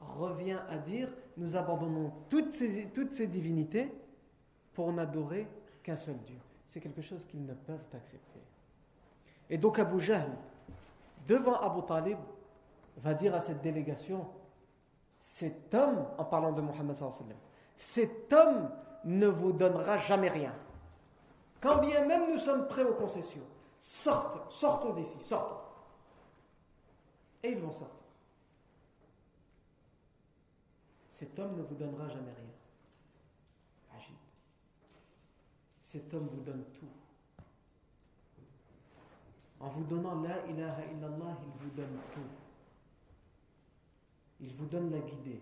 [0.01, 3.93] revient à dire nous abandonnons toutes ces, divinités
[4.75, 5.47] pour n'adorer
[5.83, 6.39] qu'un seul Dieu.
[6.69, 8.41] C'est quelque chose qu'ils ne peuvent accepter.
[9.51, 10.31] Et donc Abu Jahl,
[11.27, 12.19] devant Abu Talib,
[12.99, 14.27] va dire à cette délégation
[15.19, 16.97] cet homme, en parlant de Mohammed,
[17.77, 18.71] cet homme
[19.05, 20.55] ne vous donnera jamais rien.
[21.61, 23.43] Quand bien même nous sommes prêts aux concessions,
[23.79, 25.57] sortons, sortons d'ici, sortons.
[27.43, 28.09] Et ils vont sortir.
[31.19, 32.58] cet homme ne vous donnera jamais rien.
[35.91, 36.85] Cet homme vous donne tout.
[39.59, 42.21] En vous donnant la ilaha illallah, il vous donne tout.
[44.39, 45.41] Il vous donne la guidée.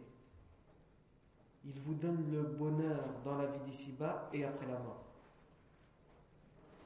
[1.64, 5.02] Il vous donne le bonheur dans la vie d'ici-bas et après la mort.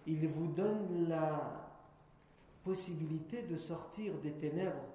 [0.07, 1.69] Il vous donne la
[2.65, 4.87] possibilité de sortir des ténèbres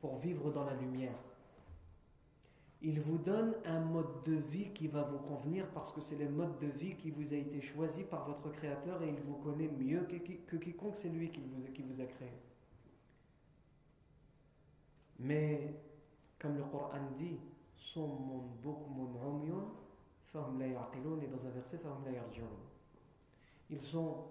[0.00, 1.18] pour vivre dans la lumière.
[2.82, 6.28] Il vous donne un mode de vie qui va vous convenir parce que c'est le
[6.28, 9.68] mode de vie qui vous a été choisi par votre Créateur et il vous connaît
[9.68, 12.32] mieux que, quiconque, c'est lui qui vous, a créé.
[15.18, 15.74] Mais,
[16.38, 17.38] comme le Coran dit,
[23.70, 24.24] ils sont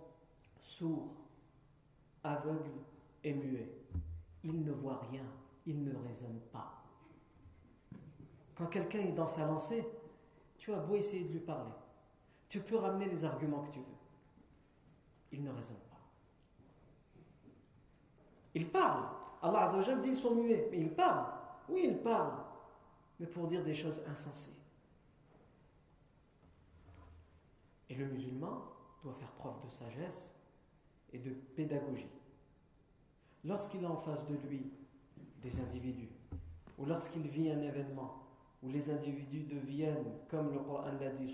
[0.61, 1.15] sourds,
[2.23, 2.71] aveugles
[3.23, 3.71] et muets.
[4.43, 5.25] Ils ne voient rien,
[5.65, 6.84] ils ne raisonnent pas.
[8.55, 9.85] Quand quelqu'un est dans sa lancée,
[10.57, 11.71] tu as beau essayer de lui parler.
[12.47, 13.85] Tu peux ramener les arguments que tu veux.
[15.31, 15.99] Il ne raisonne pas.
[18.53, 19.03] Il parle.
[19.41, 20.69] Allah Azzawajal dit qu'ils sont muets.
[20.71, 21.25] Mais il parle.
[21.67, 22.31] Oui, il parle.
[23.19, 24.53] Mais pour dire des choses insensées.
[27.89, 28.63] Et le musulman
[29.03, 30.31] doit faire preuve de sagesse
[31.11, 32.09] et de pédagogie.
[33.43, 34.71] Lorsqu'il a en face de lui
[35.41, 36.09] des individus,
[36.79, 38.24] ou lorsqu'il vit un événement,
[38.65, 41.25] où les individus deviennent, comme le Coran l'a dit,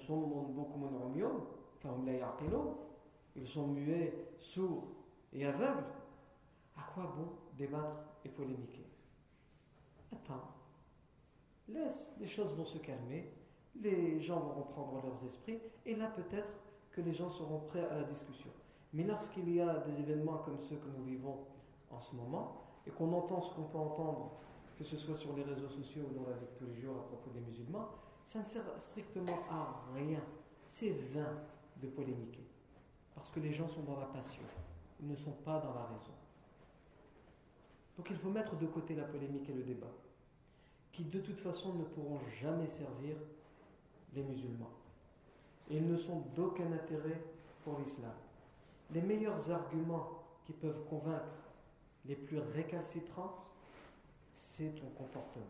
[3.36, 4.88] ils sont muets, sourds
[5.32, 5.86] et aveugles,
[6.76, 8.86] à quoi bon débattre et polémiquer?
[10.12, 10.44] Attends,
[11.70, 13.32] laisse, les choses vont se calmer,
[13.82, 16.60] les gens vont reprendre leurs esprits, et là peut-être
[16.92, 18.52] que les gens seront prêts à la discussion.
[18.94, 21.46] Mais lorsqu'il y a des événements comme ceux que nous vivons
[21.90, 24.32] en ce moment, et qu'on entend ce qu'on peut entendre
[24.82, 26.98] que ce soit sur les réseaux sociaux ou dans la vie de tous les jours
[26.98, 27.88] à propos des musulmans,
[28.24, 30.22] ça ne sert strictement à rien.
[30.66, 31.38] C'est vain
[31.80, 32.48] de polémiquer.
[33.14, 34.42] Parce que les gens sont dans la passion.
[35.00, 36.14] Ils ne sont pas dans la raison.
[37.96, 39.92] Donc il faut mettre de côté la polémique et le débat,
[40.92, 43.18] qui de toute façon ne pourront jamais servir
[44.16, 44.72] les musulmans.
[45.70, 47.22] Ils ne sont d'aucun intérêt
[47.64, 48.14] pour l'islam.
[48.90, 51.52] Les meilleurs arguments qui peuvent convaincre
[52.06, 53.51] les plus récalcitrants,
[54.42, 55.46] c'est ton comportement.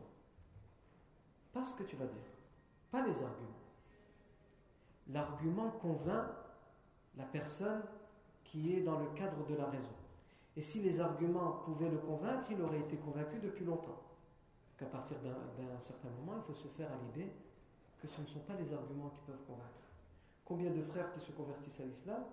[1.53, 2.31] Pas ce que tu vas dire,
[2.91, 3.47] pas les arguments.
[5.07, 6.27] L'argument convainc
[7.17, 7.81] la personne
[8.43, 9.93] qui est dans le cadre de la raison.
[10.55, 14.01] Et si les arguments pouvaient le convaincre, il aurait été convaincu depuis longtemps.
[14.77, 17.31] Qu'à partir d'un certain moment, il faut se faire à l'idée
[18.01, 19.69] que ce ne sont pas les arguments qui peuvent convaincre.
[20.45, 22.23] Combien de frères qui se convertissent à l'islam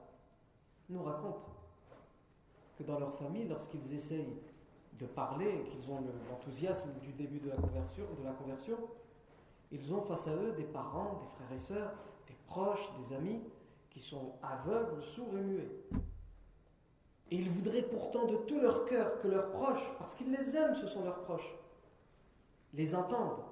[0.89, 1.55] nous racontent
[2.77, 4.39] que dans leur famille, lorsqu'ils essayent
[4.99, 8.77] de parler, qu'ils ont l'enthousiasme du début de la, conversion, de la conversion,
[9.71, 11.93] ils ont face à eux des parents, des frères et sœurs,
[12.27, 13.41] des proches, des amis
[13.91, 15.71] qui sont aveugles, sourds et muets.
[17.31, 20.75] Et ils voudraient pourtant de tout leur cœur que leurs proches, parce qu'ils les aiment,
[20.75, 21.55] ce sont leurs proches,
[22.73, 23.45] les entendent.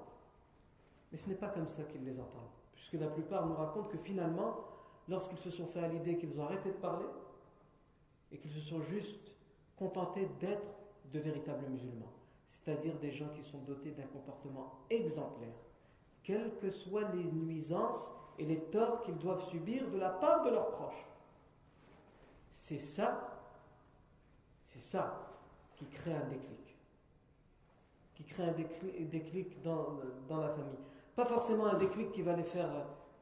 [1.12, 2.42] Mais ce n'est pas comme ça qu'ils les entendent.
[2.74, 4.56] Puisque la plupart nous racontent que finalement,
[5.08, 7.06] lorsqu'ils se sont fait à l'idée qu'ils ont arrêté de parler,
[8.32, 9.30] et qu'ils se sont juste
[9.76, 10.74] contentés d'être
[11.12, 12.12] de véritables musulmans,
[12.46, 15.54] c'est-à-dire des gens qui sont dotés d'un comportement exemplaire,
[16.22, 20.50] quelles que soient les nuisances et les torts qu'ils doivent subir de la part de
[20.50, 21.06] leurs proches.
[22.50, 23.38] C'est ça,
[24.62, 25.26] c'est ça
[25.76, 26.76] qui crée un déclic,
[28.14, 30.78] qui crée un déclic, dans, dans, la famille.
[31.14, 32.70] Pas forcément un déclic qui va les faire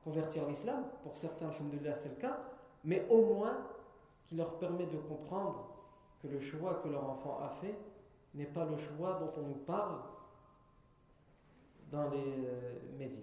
[0.04, 1.50] convertir à l'islam, pour certains,
[1.94, 2.38] c'est le cas,
[2.84, 3.66] mais au moins
[4.24, 5.73] qui leur permet de comprendre
[6.24, 7.76] que le choix que leur enfant a fait
[8.34, 10.00] n'est pas le choix dont on nous parle
[11.90, 13.20] dans les euh, médias,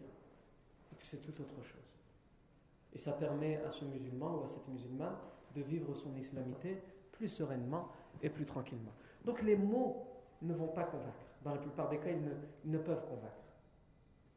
[0.99, 1.81] c'est tout autre chose.
[2.93, 5.15] Et ça permet à ce musulman ou à cette musulmane
[5.55, 7.89] de vivre son islamité plus sereinement
[8.21, 8.91] et plus tranquillement.
[9.25, 10.05] Donc les mots
[10.43, 11.25] ne vont pas convaincre.
[11.43, 13.33] Dans la plupart des cas, ils ne peuvent convaincre.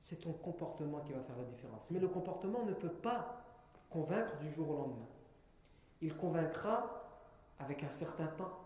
[0.00, 1.90] C'est ton comportement qui va faire la différence.
[1.90, 3.44] Mais le comportement ne peut pas
[3.90, 5.08] convaincre du jour au lendemain.
[6.00, 7.03] Il convaincra
[7.64, 8.60] avec un certain temps.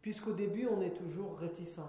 [0.00, 1.80] Puisqu'au début, on est toujours réticent.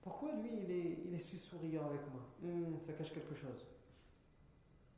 [0.00, 2.22] Pourquoi lui, il est, si souriant avec moi?
[2.40, 3.66] Hmm, Ça cache quelque chose.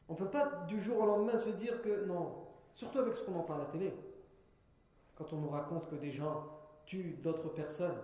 [0.09, 3.25] On ne peut pas du jour au lendemain se dire que non, surtout avec ce
[3.25, 3.93] qu'on entend à la télé.
[5.17, 6.47] Quand on nous raconte que des gens
[6.87, 7.99] tuent d'autres personnes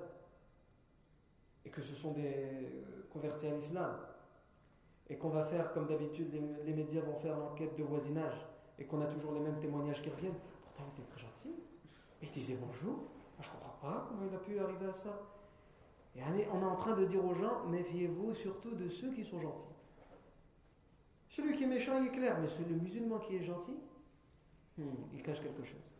[1.64, 3.96] et que ce sont des euh, convertis à l'islam
[5.08, 8.46] et qu'on va faire comme d'habitude, les, les, médias vont faire l'enquête de voisinage
[8.78, 10.34] et qu'on a toujours les mêmes témoignages qui reviennent.
[10.78, 11.54] Il était très gentil.
[12.22, 12.94] Il disait bonjour.
[12.96, 15.20] Moi, je ne comprends pas comment il a pu arriver à ça.
[16.16, 16.20] Et
[16.52, 19.74] on est en train de dire aux gens, méfiez-vous surtout de ceux qui sont gentils.
[21.28, 23.76] Celui qui est méchant, il est clair, mais le musulman qui est gentil,
[24.78, 25.90] hmm, il cache quelque chose.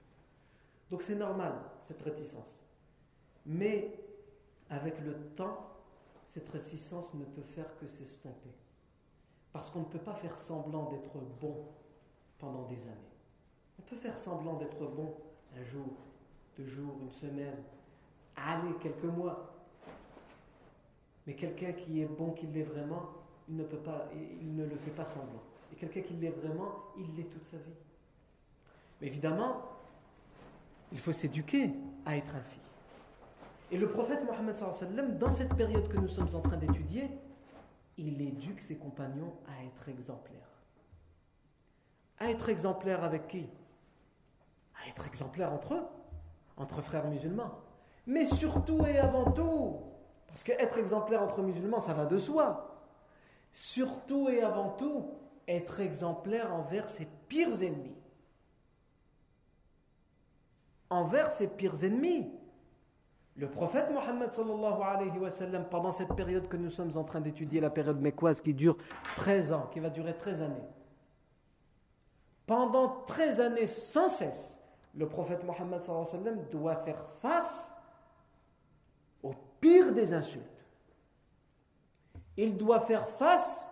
[0.91, 2.65] Donc c'est normal, cette réticence.
[3.45, 3.99] Mais
[4.71, 5.71] avec le temps,
[6.25, 8.55] cette réticence ne peut faire que s'estomper.
[9.53, 11.67] Parce qu'on ne peut pas faire semblant d'être bon
[12.39, 13.14] pendant des années.
[13.79, 15.15] On peut faire semblant d'être bon
[15.59, 15.89] un jour,
[16.57, 17.57] deux jours, une semaine,
[18.37, 19.55] allez, quelques mois.
[21.27, 23.11] Mais quelqu'un qui est bon, qui l'est vraiment,
[23.49, 24.09] il ne, peut pas,
[24.41, 25.43] il ne le fait pas semblant.
[25.73, 27.75] Et quelqu'un qui l'est vraiment, il l'est toute sa vie.
[29.01, 29.63] Mais évidemment,
[30.93, 31.71] il faut s'éduquer
[32.05, 32.61] à être ainsi.
[33.71, 37.09] Et le prophète Mohammed, dans cette période que nous sommes en train d'étudier,
[37.97, 40.41] il éduque ses compagnons à être exemplaires.
[42.19, 43.47] À être exemplaires avec qui?
[44.89, 45.87] Être exemplaires entre eux,
[46.57, 47.59] entre frères musulmans.
[48.07, 49.81] Mais surtout et avant tout,
[50.27, 52.83] parce qu'être exemplaire entre musulmans, ça va de soi.
[53.53, 55.11] Surtout et avant tout,
[55.49, 57.97] être exemplaire envers ses pires ennemis.
[60.91, 62.31] Envers ses pires ennemis.
[63.37, 67.21] Le prophète Mohammed sallallahu alayhi wa sallam, pendant cette période que nous sommes en train
[67.21, 68.77] d'étudier, la période mécoise qui dure
[69.17, 70.63] 13 ans, qui va durer 13 années,
[72.47, 74.54] pendant 13 années sans cesse,
[74.97, 77.75] le prophète Mohammed doit faire face
[79.65, 80.67] pire des insultes.
[82.37, 83.71] Il doit faire face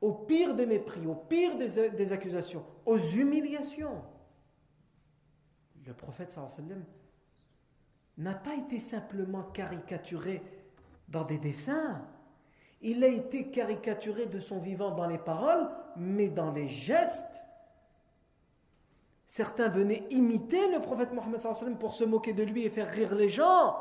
[0.00, 4.02] au pire des mépris, au pire des, accusations, aux humiliations.
[5.86, 6.36] Le prophète
[8.18, 10.42] n'a pas été simplement caricaturé
[11.06, 12.04] dans des dessins.
[12.82, 17.39] Il a été caricaturé de son vivant dans les paroles, mais dans les gestes.
[19.30, 23.28] Certains venaient imiter le prophète Mohammed pour se moquer de lui et faire rire les
[23.28, 23.76] gens.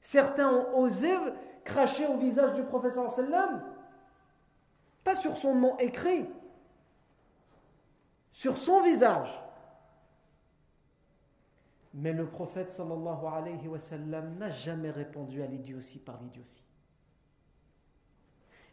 [0.00, 1.16] Certains ont osé
[1.62, 3.62] cracher au visage du prophète sallam,
[5.04, 6.28] pas sur son nom écrit,
[8.32, 9.40] sur son visage.
[11.94, 16.64] Mais le prophète sallallahu alayhi wa sallam n'a jamais répondu à l'idiotie par l'idiotie.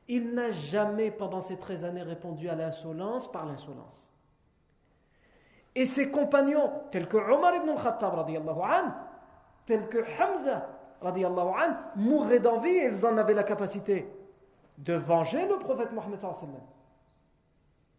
[0.08, 4.09] Il n'a jamais, pendant ces 13 années, répondu à l'insolence par l'insolence.
[5.76, 8.26] Et ses compagnons, tels que Omar ibn al-Khattab,
[9.66, 10.68] tels que Hamza,
[11.02, 14.10] an, mourraient d'envie et ils en avaient la capacité
[14.78, 16.20] de venger le prophète Mohammed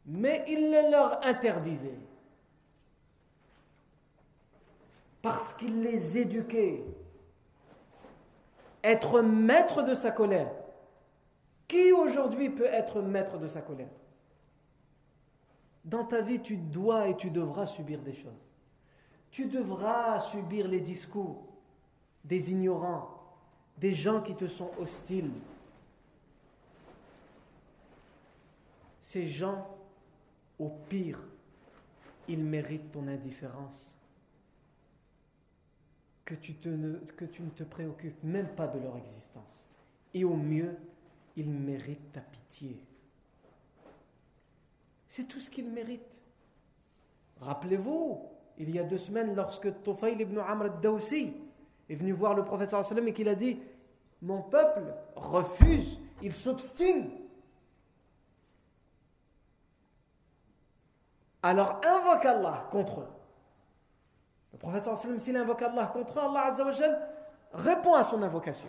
[0.07, 1.99] Mais il le leur interdisait.
[5.23, 6.85] parce qu'il les éduquait.
[8.83, 10.51] Être maître de sa colère.
[11.69, 13.89] Qui aujourd'hui peut être maître de sa colère?
[15.85, 18.51] Dans ta vie, tu dois et tu devras subir des choses.
[19.31, 21.47] Tu devras subir les discours
[22.25, 23.09] des ignorants,
[23.79, 25.31] des gens qui te sont hostiles.
[29.01, 29.67] Ces gens,
[30.59, 31.21] au pire,
[32.29, 33.87] ils méritent ton indifférence.
[36.25, 39.67] Que tu, ne, que tu ne te préoccupes même pas de leur existence.
[40.15, 40.77] Et au mieux,
[41.37, 42.77] ils méritent ta pitié.
[45.11, 46.07] C'est tout ce qu'ils méritent.
[47.41, 51.35] Rappelez-vous, il y a deux semaines, lorsque Tufayl ibn Amr al-Dawsi
[51.89, 52.73] est venu voir le prophète
[53.05, 53.61] et qu'il a dit
[54.23, 57.11] Mon peuple refuse, il s'obstine.
[61.43, 63.09] Alors invoque Allah contre eux.
[64.53, 64.89] Le prophète
[65.19, 66.55] s'il invoque Allah contre eux, Allah
[67.53, 68.69] répond à son invocation.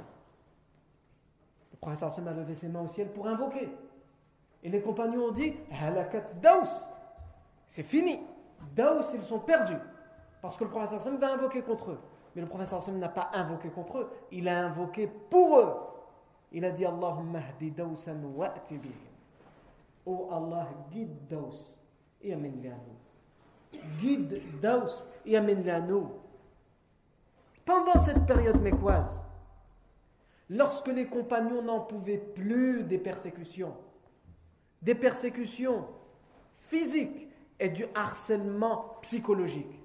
[1.72, 3.70] Le prophète a levé ses mains au ciel pour invoquer.
[4.64, 6.70] Et les compagnons ont dit Halakat Daous.
[7.66, 8.20] C'est fini.
[8.76, 9.80] Daous, ils sont perdus.
[10.42, 12.00] Parce que le prophète sallam va invoquer contre eux.
[12.36, 15.74] Mais le professeur Sam n'a pas invoqué contre eux, il a invoqué pour eux.
[16.52, 18.80] Il a dit Allahumma hdi dawsan wa'ti
[20.06, 21.78] Oh Allah, guide Daous
[22.22, 23.80] et amène-les à nous.
[24.00, 26.12] Guide Daous et amène-les à nous.
[27.66, 29.22] Pendant cette période mécoise,
[30.50, 33.76] lorsque les compagnons n'en pouvaient plus des persécutions,
[34.82, 35.88] des persécutions
[36.70, 37.28] physiques
[37.60, 39.80] et du harcèlement psychologique,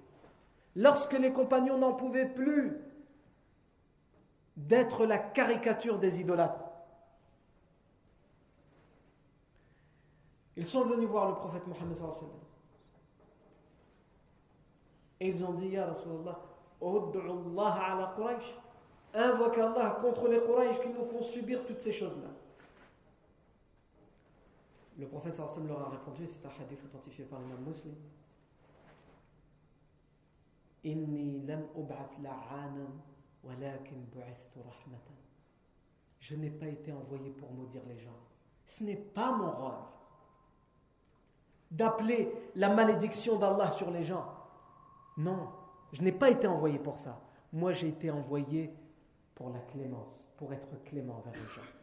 [0.75, 2.77] lorsque les compagnons n'en pouvaient plus
[4.57, 6.65] d'être la caricature des idolâtres.
[10.57, 11.97] Ils sont venus voir le prophète Mohammed
[15.21, 16.41] et ils ont dit Ya Rasulallah,
[16.81, 18.59] ala Quraysh,
[19.15, 22.29] invoque Allah contre les Quraysh qui nous font subir toutes ces choses-là.
[24.99, 27.95] Le prophète sallam leur a répondu, c'est un hadith authentifié par l'imam muslim.
[36.21, 38.17] Je n'ai pas été envoyé pour maudire les gens.
[38.65, 39.79] Ce n'est pas mon rôle
[41.71, 44.33] d'appeler la malédiction d'Allah sur les gens.
[45.17, 45.49] Non,
[45.93, 47.21] je n'ai pas été envoyé pour ça.
[47.53, 48.73] Moi, j'ai été envoyé
[49.35, 51.76] pour la clémence, pour être clément envers les gens.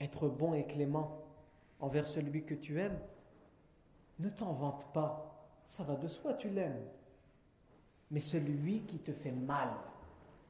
[0.00, 1.22] Être bon et clément
[1.80, 2.98] envers celui que tu aimes,
[4.18, 5.36] ne t'en vante pas
[5.66, 6.80] ça va de soi, tu l'aimes.
[8.10, 9.68] Mais celui qui te fait mal,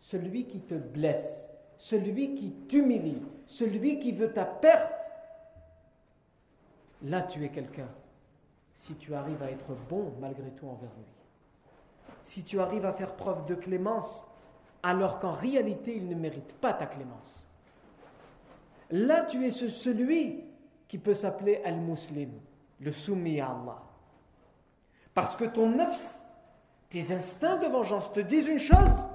[0.00, 4.92] celui qui te blesse, celui qui t'humilie, celui qui veut ta perte,
[7.02, 7.88] là tu es quelqu'un.
[8.74, 11.04] Si tu arrives à être bon malgré tout envers lui,
[12.22, 14.26] si tu arrives à faire preuve de clémence,
[14.82, 17.45] alors qu'en réalité il ne mérite pas ta clémence.
[18.90, 20.44] Là tu es celui
[20.88, 22.30] qui peut s'appeler al-muslim,
[22.80, 23.82] le soumis à Allah.
[25.14, 26.20] Parce que ton nefs,
[26.90, 29.06] tes instincts de vengeance te disent une chose,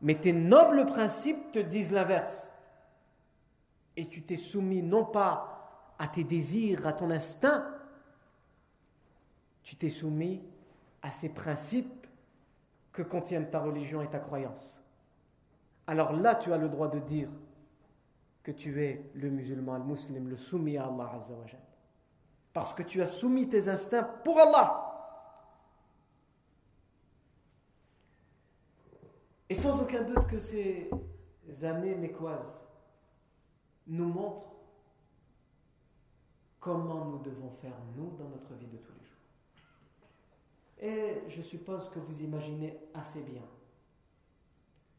[0.00, 2.48] mais tes nobles principes te disent l'inverse.
[3.96, 7.64] Et tu t'es soumis non pas à tes désirs, à ton instinct,
[9.62, 10.42] tu t'es soumis
[11.02, 12.06] à ces principes
[12.92, 14.82] que contiennent ta religion et ta croyance.
[15.86, 17.28] Alors là, tu as le droit de dire
[18.44, 21.22] que tu es le musulman, le musulman, le soumis à Allah.
[22.52, 24.84] Parce que tu as soumis tes instincts pour Allah.
[29.48, 30.90] Et sans aucun doute que ces
[31.62, 32.68] années mécoises
[33.86, 34.54] nous montrent
[36.60, 39.18] comment nous devons faire, nous, dans notre vie de tous les jours.
[40.78, 43.42] Et je suppose que vous imaginez assez bien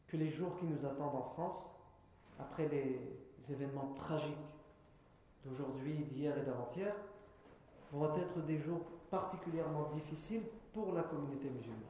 [0.06, 1.66] que les jours qui nous attendent en France,
[2.38, 4.36] après les événements tragiques
[5.44, 6.94] d'aujourd'hui, d'hier et d'avant-hier,
[7.92, 8.80] vont être des jours
[9.10, 11.80] particulièrement difficiles pour la communauté musulmane.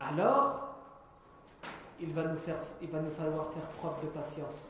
[0.00, 0.68] Alors,
[2.00, 4.68] il va, nous falloir faire preuve de patience.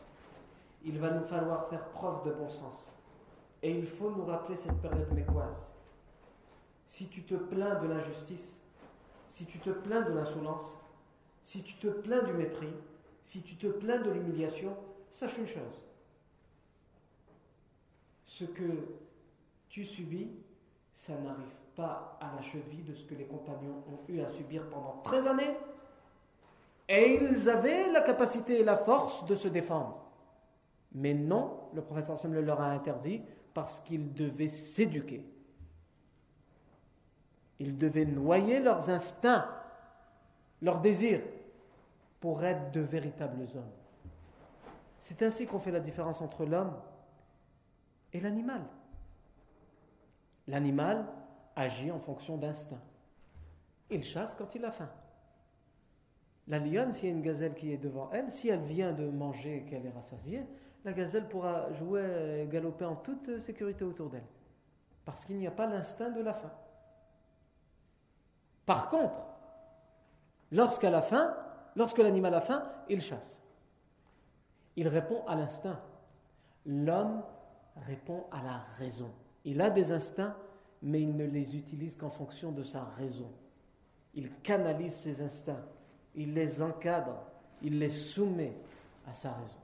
[0.84, 2.92] Il va nous falloir faire preuve de bon sens.
[3.62, 5.68] Et il faut nous rappeler cette période mécoise.
[6.86, 8.58] Si tu te plains de l'injustice,
[9.28, 10.74] si tu te plains de l'insolence,
[11.42, 12.72] si tu te plains du mépris,
[13.24, 14.76] si tu te plains de l'humiliation,
[15.10, 15.82] sache une chose
[18.38, 18.86] ce que
[19.68, 20.30] tu subis,
[20.92, 24.68] ça n'arrive pas à la cheville de ce que les compagnons ont eu à subir
[24.70, 25.56] pendant 13 années.
[26.88, 30.04] Et ils avaient la capacité et la force de se défendre.
[30.92, 33.22] Mais non, le professeur Sam leur a interdit
[33.54, 35.24] parce qu'ils devaient s'éduquer.
[37.58, 39.48] Ils devaient noyer leurs instincts,
[40.62, 41.22] leurs désirs,
[42.20, 43.72] pour être de véritables hommes.
[44.98, 46.76] C'est ainsi qu'on fait la différence entre l'homme
[48.12, 48.62] et l'animal.
[50.48, 51.06] L'animal
[51.54, 52.82] agit en fonction d'instinct.
[53.90, 54.90] Il chasse quand il a faim.
[56.48, 59.06] La lionne, s'il y a une gazelle qui est devant elle, si elle vient de
[59.06, 60.44] manger et qu'elle est rassasiée,
[60.84, 64.26] la gazelle pourra jouer galoper en toute sécurité autour d'elle.
[65.04, 66.52] Parce qu'il n'y a pas l'instinct de la faim.
[68.64, 69.37] Par contre,
[70.52, 71.34] lorsqu'elle a faim,
[71.76, 73.40] lorsque l'animal a faim, il chasse.
[74.76, 75.80] Il répond à l'instinct.
[76.66, 77.22] L'homme
[77.86, 79.10] répond à la raison.
[79.44, 80.36] Il a des instincts,
[80.82, 83.30] mais il ne les utilise qu'en fonction de sa raison.
[84.14, 85.64] Il canalise ses instincts,
[86.14, 87.16] il les encadre,
[87.62, 88.54] il les soumet
[89.06, 89.58] à sa raison.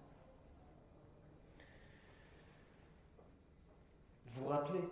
[4.26, 4.88] Vous vous rappelez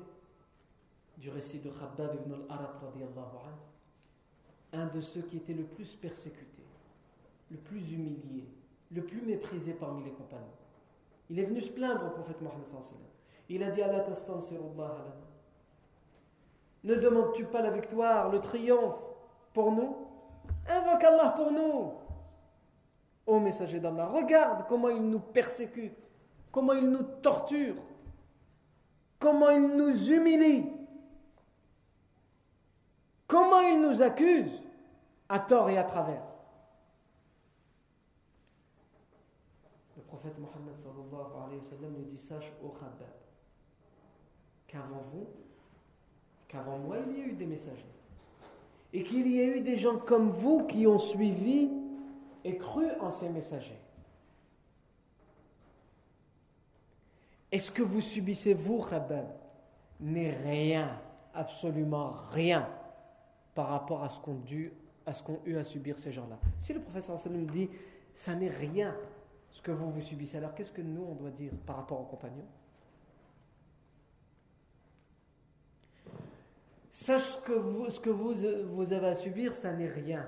[1.16, 2.80] du récit de Khabbab ibn al-Arat
[4.72, 6.62] un de ceux qui était le plus persécuté,
[7.50, 8.48] le plus humilié,
[8.90, 10.46] le plus méprisé parmi les compagnons.
[11.30, 12.66] Il est venu se plaindre au prophète Mohammed
[13.48, 14.04] Il a dit Allah
[16.84, 19.02] Ne demandes-tu pas la victoire, le triomphe
[19.52, 19.96] pour nous?
[20.68, 21.92] Invoque Allah pour nous.
[23.26, 25.96] Ô messager d'Allah, regarde comment il nous persécute,
[26.50, 27.76] comment il nous torture,
[29.20, 30.66] comment il nous humilie,
[33.28, 34.61] comment il nous accuse
[35.32, 36.22] à tort et à travers.
[39.96, 43.08] Le prophète Mohammed sallallahu alayhi wa sallam lui dit Sache au Khabbab
[44.68, 45.26] qu'avant vous,
[46.48, 47.82] qu'avant moi, il y a eu des messagers
[48.92, 51.70] et qu'il y a eu des gens comme vous qui ont suivi
[52.44, 53.80] et cru en ces messagers.
[57.52, 59.26] est ce que vous subissez, vous, Khabab,
[60.00, 60.98] n'est rien,
[61.34, 62.66] absolument rien,
[63.54, 64.72] par rapport à ce qu'ont dû,
[65.06, 66.38] à ce qu'ont eu à subir ces gens-là.
[66.58, 67.68] Si le professeur nous dit,
[68.14, 68.96] ça n'est rien,
[69.50, 72.04] ce que vous vous subissez, alors qu'est-ce que nous, on doit dire par rapport aux
[72.04, 72.46] compagnons?
[76.90, 78.34] Sache que vous, ce que vous,
[78.74, 80.26] vous avez à subir, ça n'est rien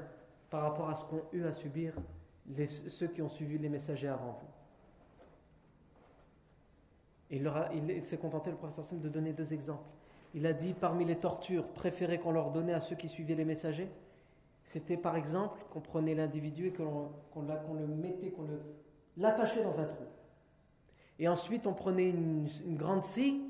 [0.51, 1.95] par rapport à ce qu'ont eu à subir
[2.89, 4.55] ceux qui ont suivi les messagers avant vous.
[7.31, 9.89] Il, s'est contenté, le professeur Sim, de donner deux exemples.
[10.35, 13.45] Il a dit parmi les tortures préférées qu'on leur donnait à ceux qui suivaient les
[13.45, 13.89] messagers,
[14.65, 17.11] c'était par exemple qu'on prenait l'individu et qu'on
[17.75, 18.47] le mettait, qu'on
[19.17, 20.05] l'attachait dans un trou.
[21.19, 23.43] Et ensuite, on prenait une, grande scie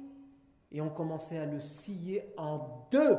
[0.70, 3.16] et on commençait à le scier en deux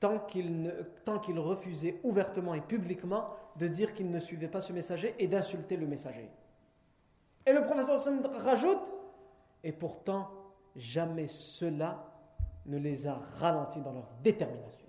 [0.00, 5.28] tant qu'il refusait ouvertement et publiquement de dire qu'il ne suivait pas ce messager et
[5.28, 6.28] d'insulter le messager.
[7.46, 8.00] Et le professeur
[8.42, 8.82] rajoute,
[9.62, 10.28] et pourtant
[10.76, 12.04] jamais cela
[12.66, 14.83] ne les a ralentis dans leur détermination,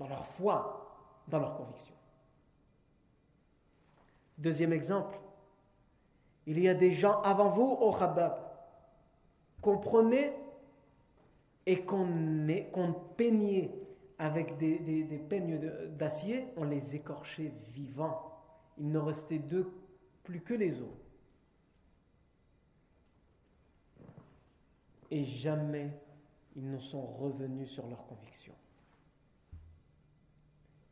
[0.00, 0.90] dans leur foi,
[1.28, 1.94] dans leur conviction.
[4.38, 5.20] Deuxième exemple,
[6.46, 8.34] il y a des gens avant vous au Khabab
[9.60, 10.34] qu'on prenait
[11.66, 13.70] et qu'on peignait
[14.18, 18.32] avec des, des, peignes d'acier, on les écorchait vivants.
[18.78, 19.70] Il ne restait d'eux
[20.24, 20.88] plus que les os.
[25.10, 25.90] Et jamais
[26.56, 28.54] ils ne sont revenus sur leurs convictions.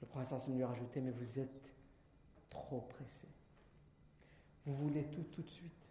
[0.09, 1.75] Professeur lui a rajouté, mais vous êtes
[2.51, 3.29] trop pressé.
[4.67, 5.89] Vous voulez tout tout de suite.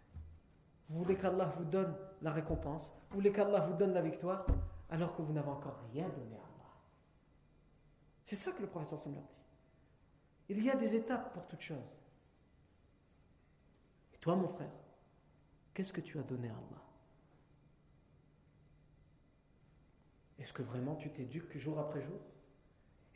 [0.88, 4.46] Vous voulez qu'Allah vous donne la récompense, vous voulez qu'Allah vous donne la victoire,
[4.90, 6.72] alors que vous n'avez encore rien donné à Allah.
[8.24, 9.38] C'est ça que le professeur leur dit.
[10.48, 11.98] Il y a des étapes pour toute chose.
[14.14, 14.72] Et toi, mon frère,
[15.74, 16.82] qu'est-ce que tu as donné à Allah?
[20.38, 22.20] Est-ce que vraiment tu t'éduques jour après jour?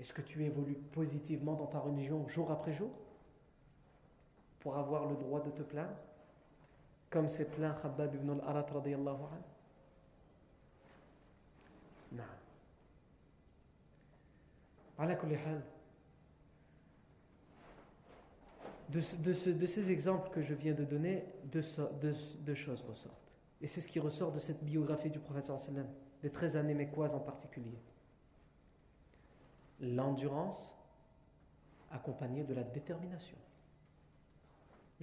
[0.03, 2.91] Est-ce que tu évolues positivement dans ta religion jour après jour
[4.59, 5.95] pour avoir le droit de te plaindre?
[7.09, 9.43] Comme s'est plaint Khabbab ibn al-Arat radiallahu anhu?
[12.11, 12.25] Non.
[18.89, 21.63] De, de, de, ces exemples que je viens de donner, deux,
[22.41, 23.31] deux, choses ressortent.
[23.61, 25.87] Et c'est ce qui ressort de cette biographie du prophète sallam,
[26.23, 27.79] des 13 années mécoises en particulier.
[29.83, 30.59] L'endurance
[31.91, 33.37] accompagnée de la détermination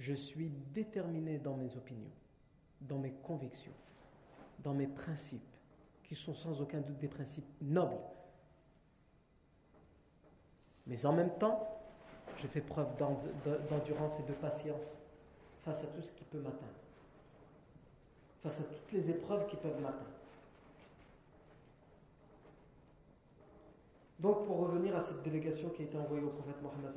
[0.00, 2.10] je suis déterminé dans mes opinions,
[2.80, 3.74] dans mes convictions,
[4.60, 5.42] dans mes principes,
[6.04, 8.00] qui sont sans aucun doute des principes nobles.
[10.86, 11.68] Mais en même temps,
[12.38, 12.88] je fais preuve
[13.68, 14.98] d'endurance et de patience
[15.60, 16.80] face à tout ce qui peut m'atteindre.
[18.42, 20.19] face à toutes les épreuves qui peuvent m'atteindre.
[24.20, 26.90] Donc, pour revenir à cette délégation qui a été envoyée au prophète Mohammed,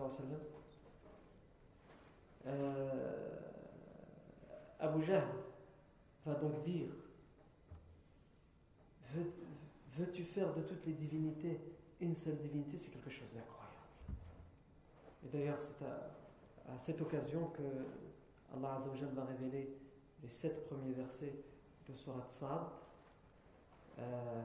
[2.45, 3.39] euh,
[4.79, 5.23] Abu Jahl
[6.25, 6.89] va donc dire
[9.95, 11.59] Veux-tu faire de toutes les divinités
[12.01, 12.77] une seule divinité?
[12.77, 13.73] C'est quelque chose d'incroyable.
[15.23, 17.61] Et d'ailleurs, c'est à, cette occasion que
[18.53, 18.79] Allah
[19.13, 19.77] va révéler
[20.21, 21.35] les sept premiers versets
[21.87, 22.67] de Surat Sa'ad.
[23.99, 24.41] Euh,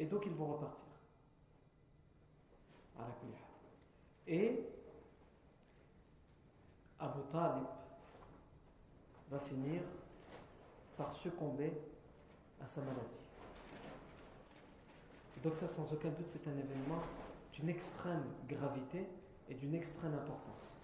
[0.00, 0.86] et donc ils vont repartir.
[4.26, 4.64] Et
[6.98, 7.64] Abu Talib
[9.30, 9.82] va finir
[10.96, 11.72] par succomber
[12.60, 13.20] à sa maladie.
[15.42, 17.00] donc ça, sans aucun doute, c'est un événement
[17.54, 19.06] d'une extrême gravité
[19.48, 20.76] et d'une extrême importance.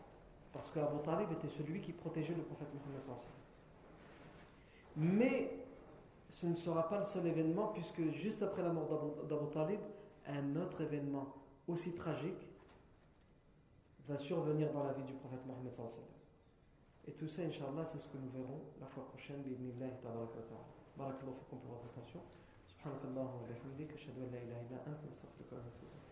[0.53, 3.03] Parce que Abu Talib était celui qui protégeait le prophète Mohammed.
[4.97, 5.66] Mais
[6.29, 8.89] ce ne sera pas le seul événement, puisque juste après la mort
[9.29, 9.81] d'Abu Talib,
[10.27, 11.35] un autre événement
[11.69, 12.49] aussi tragique
[14.09, 15.73] va survenir dans la vie du prophète Mohammed.
[17.09, 19.43] Et tout ça, Inch'Allah, c'est ce que nous verrons la fois prochaine.
[20.97, 22.21] Barakallahu fikum pour votre attention.
[22.67, 26.06] Subhanakallahu wa bihamdik, ashhadu an la ilaha illa anta, astaghfiruka wa atubu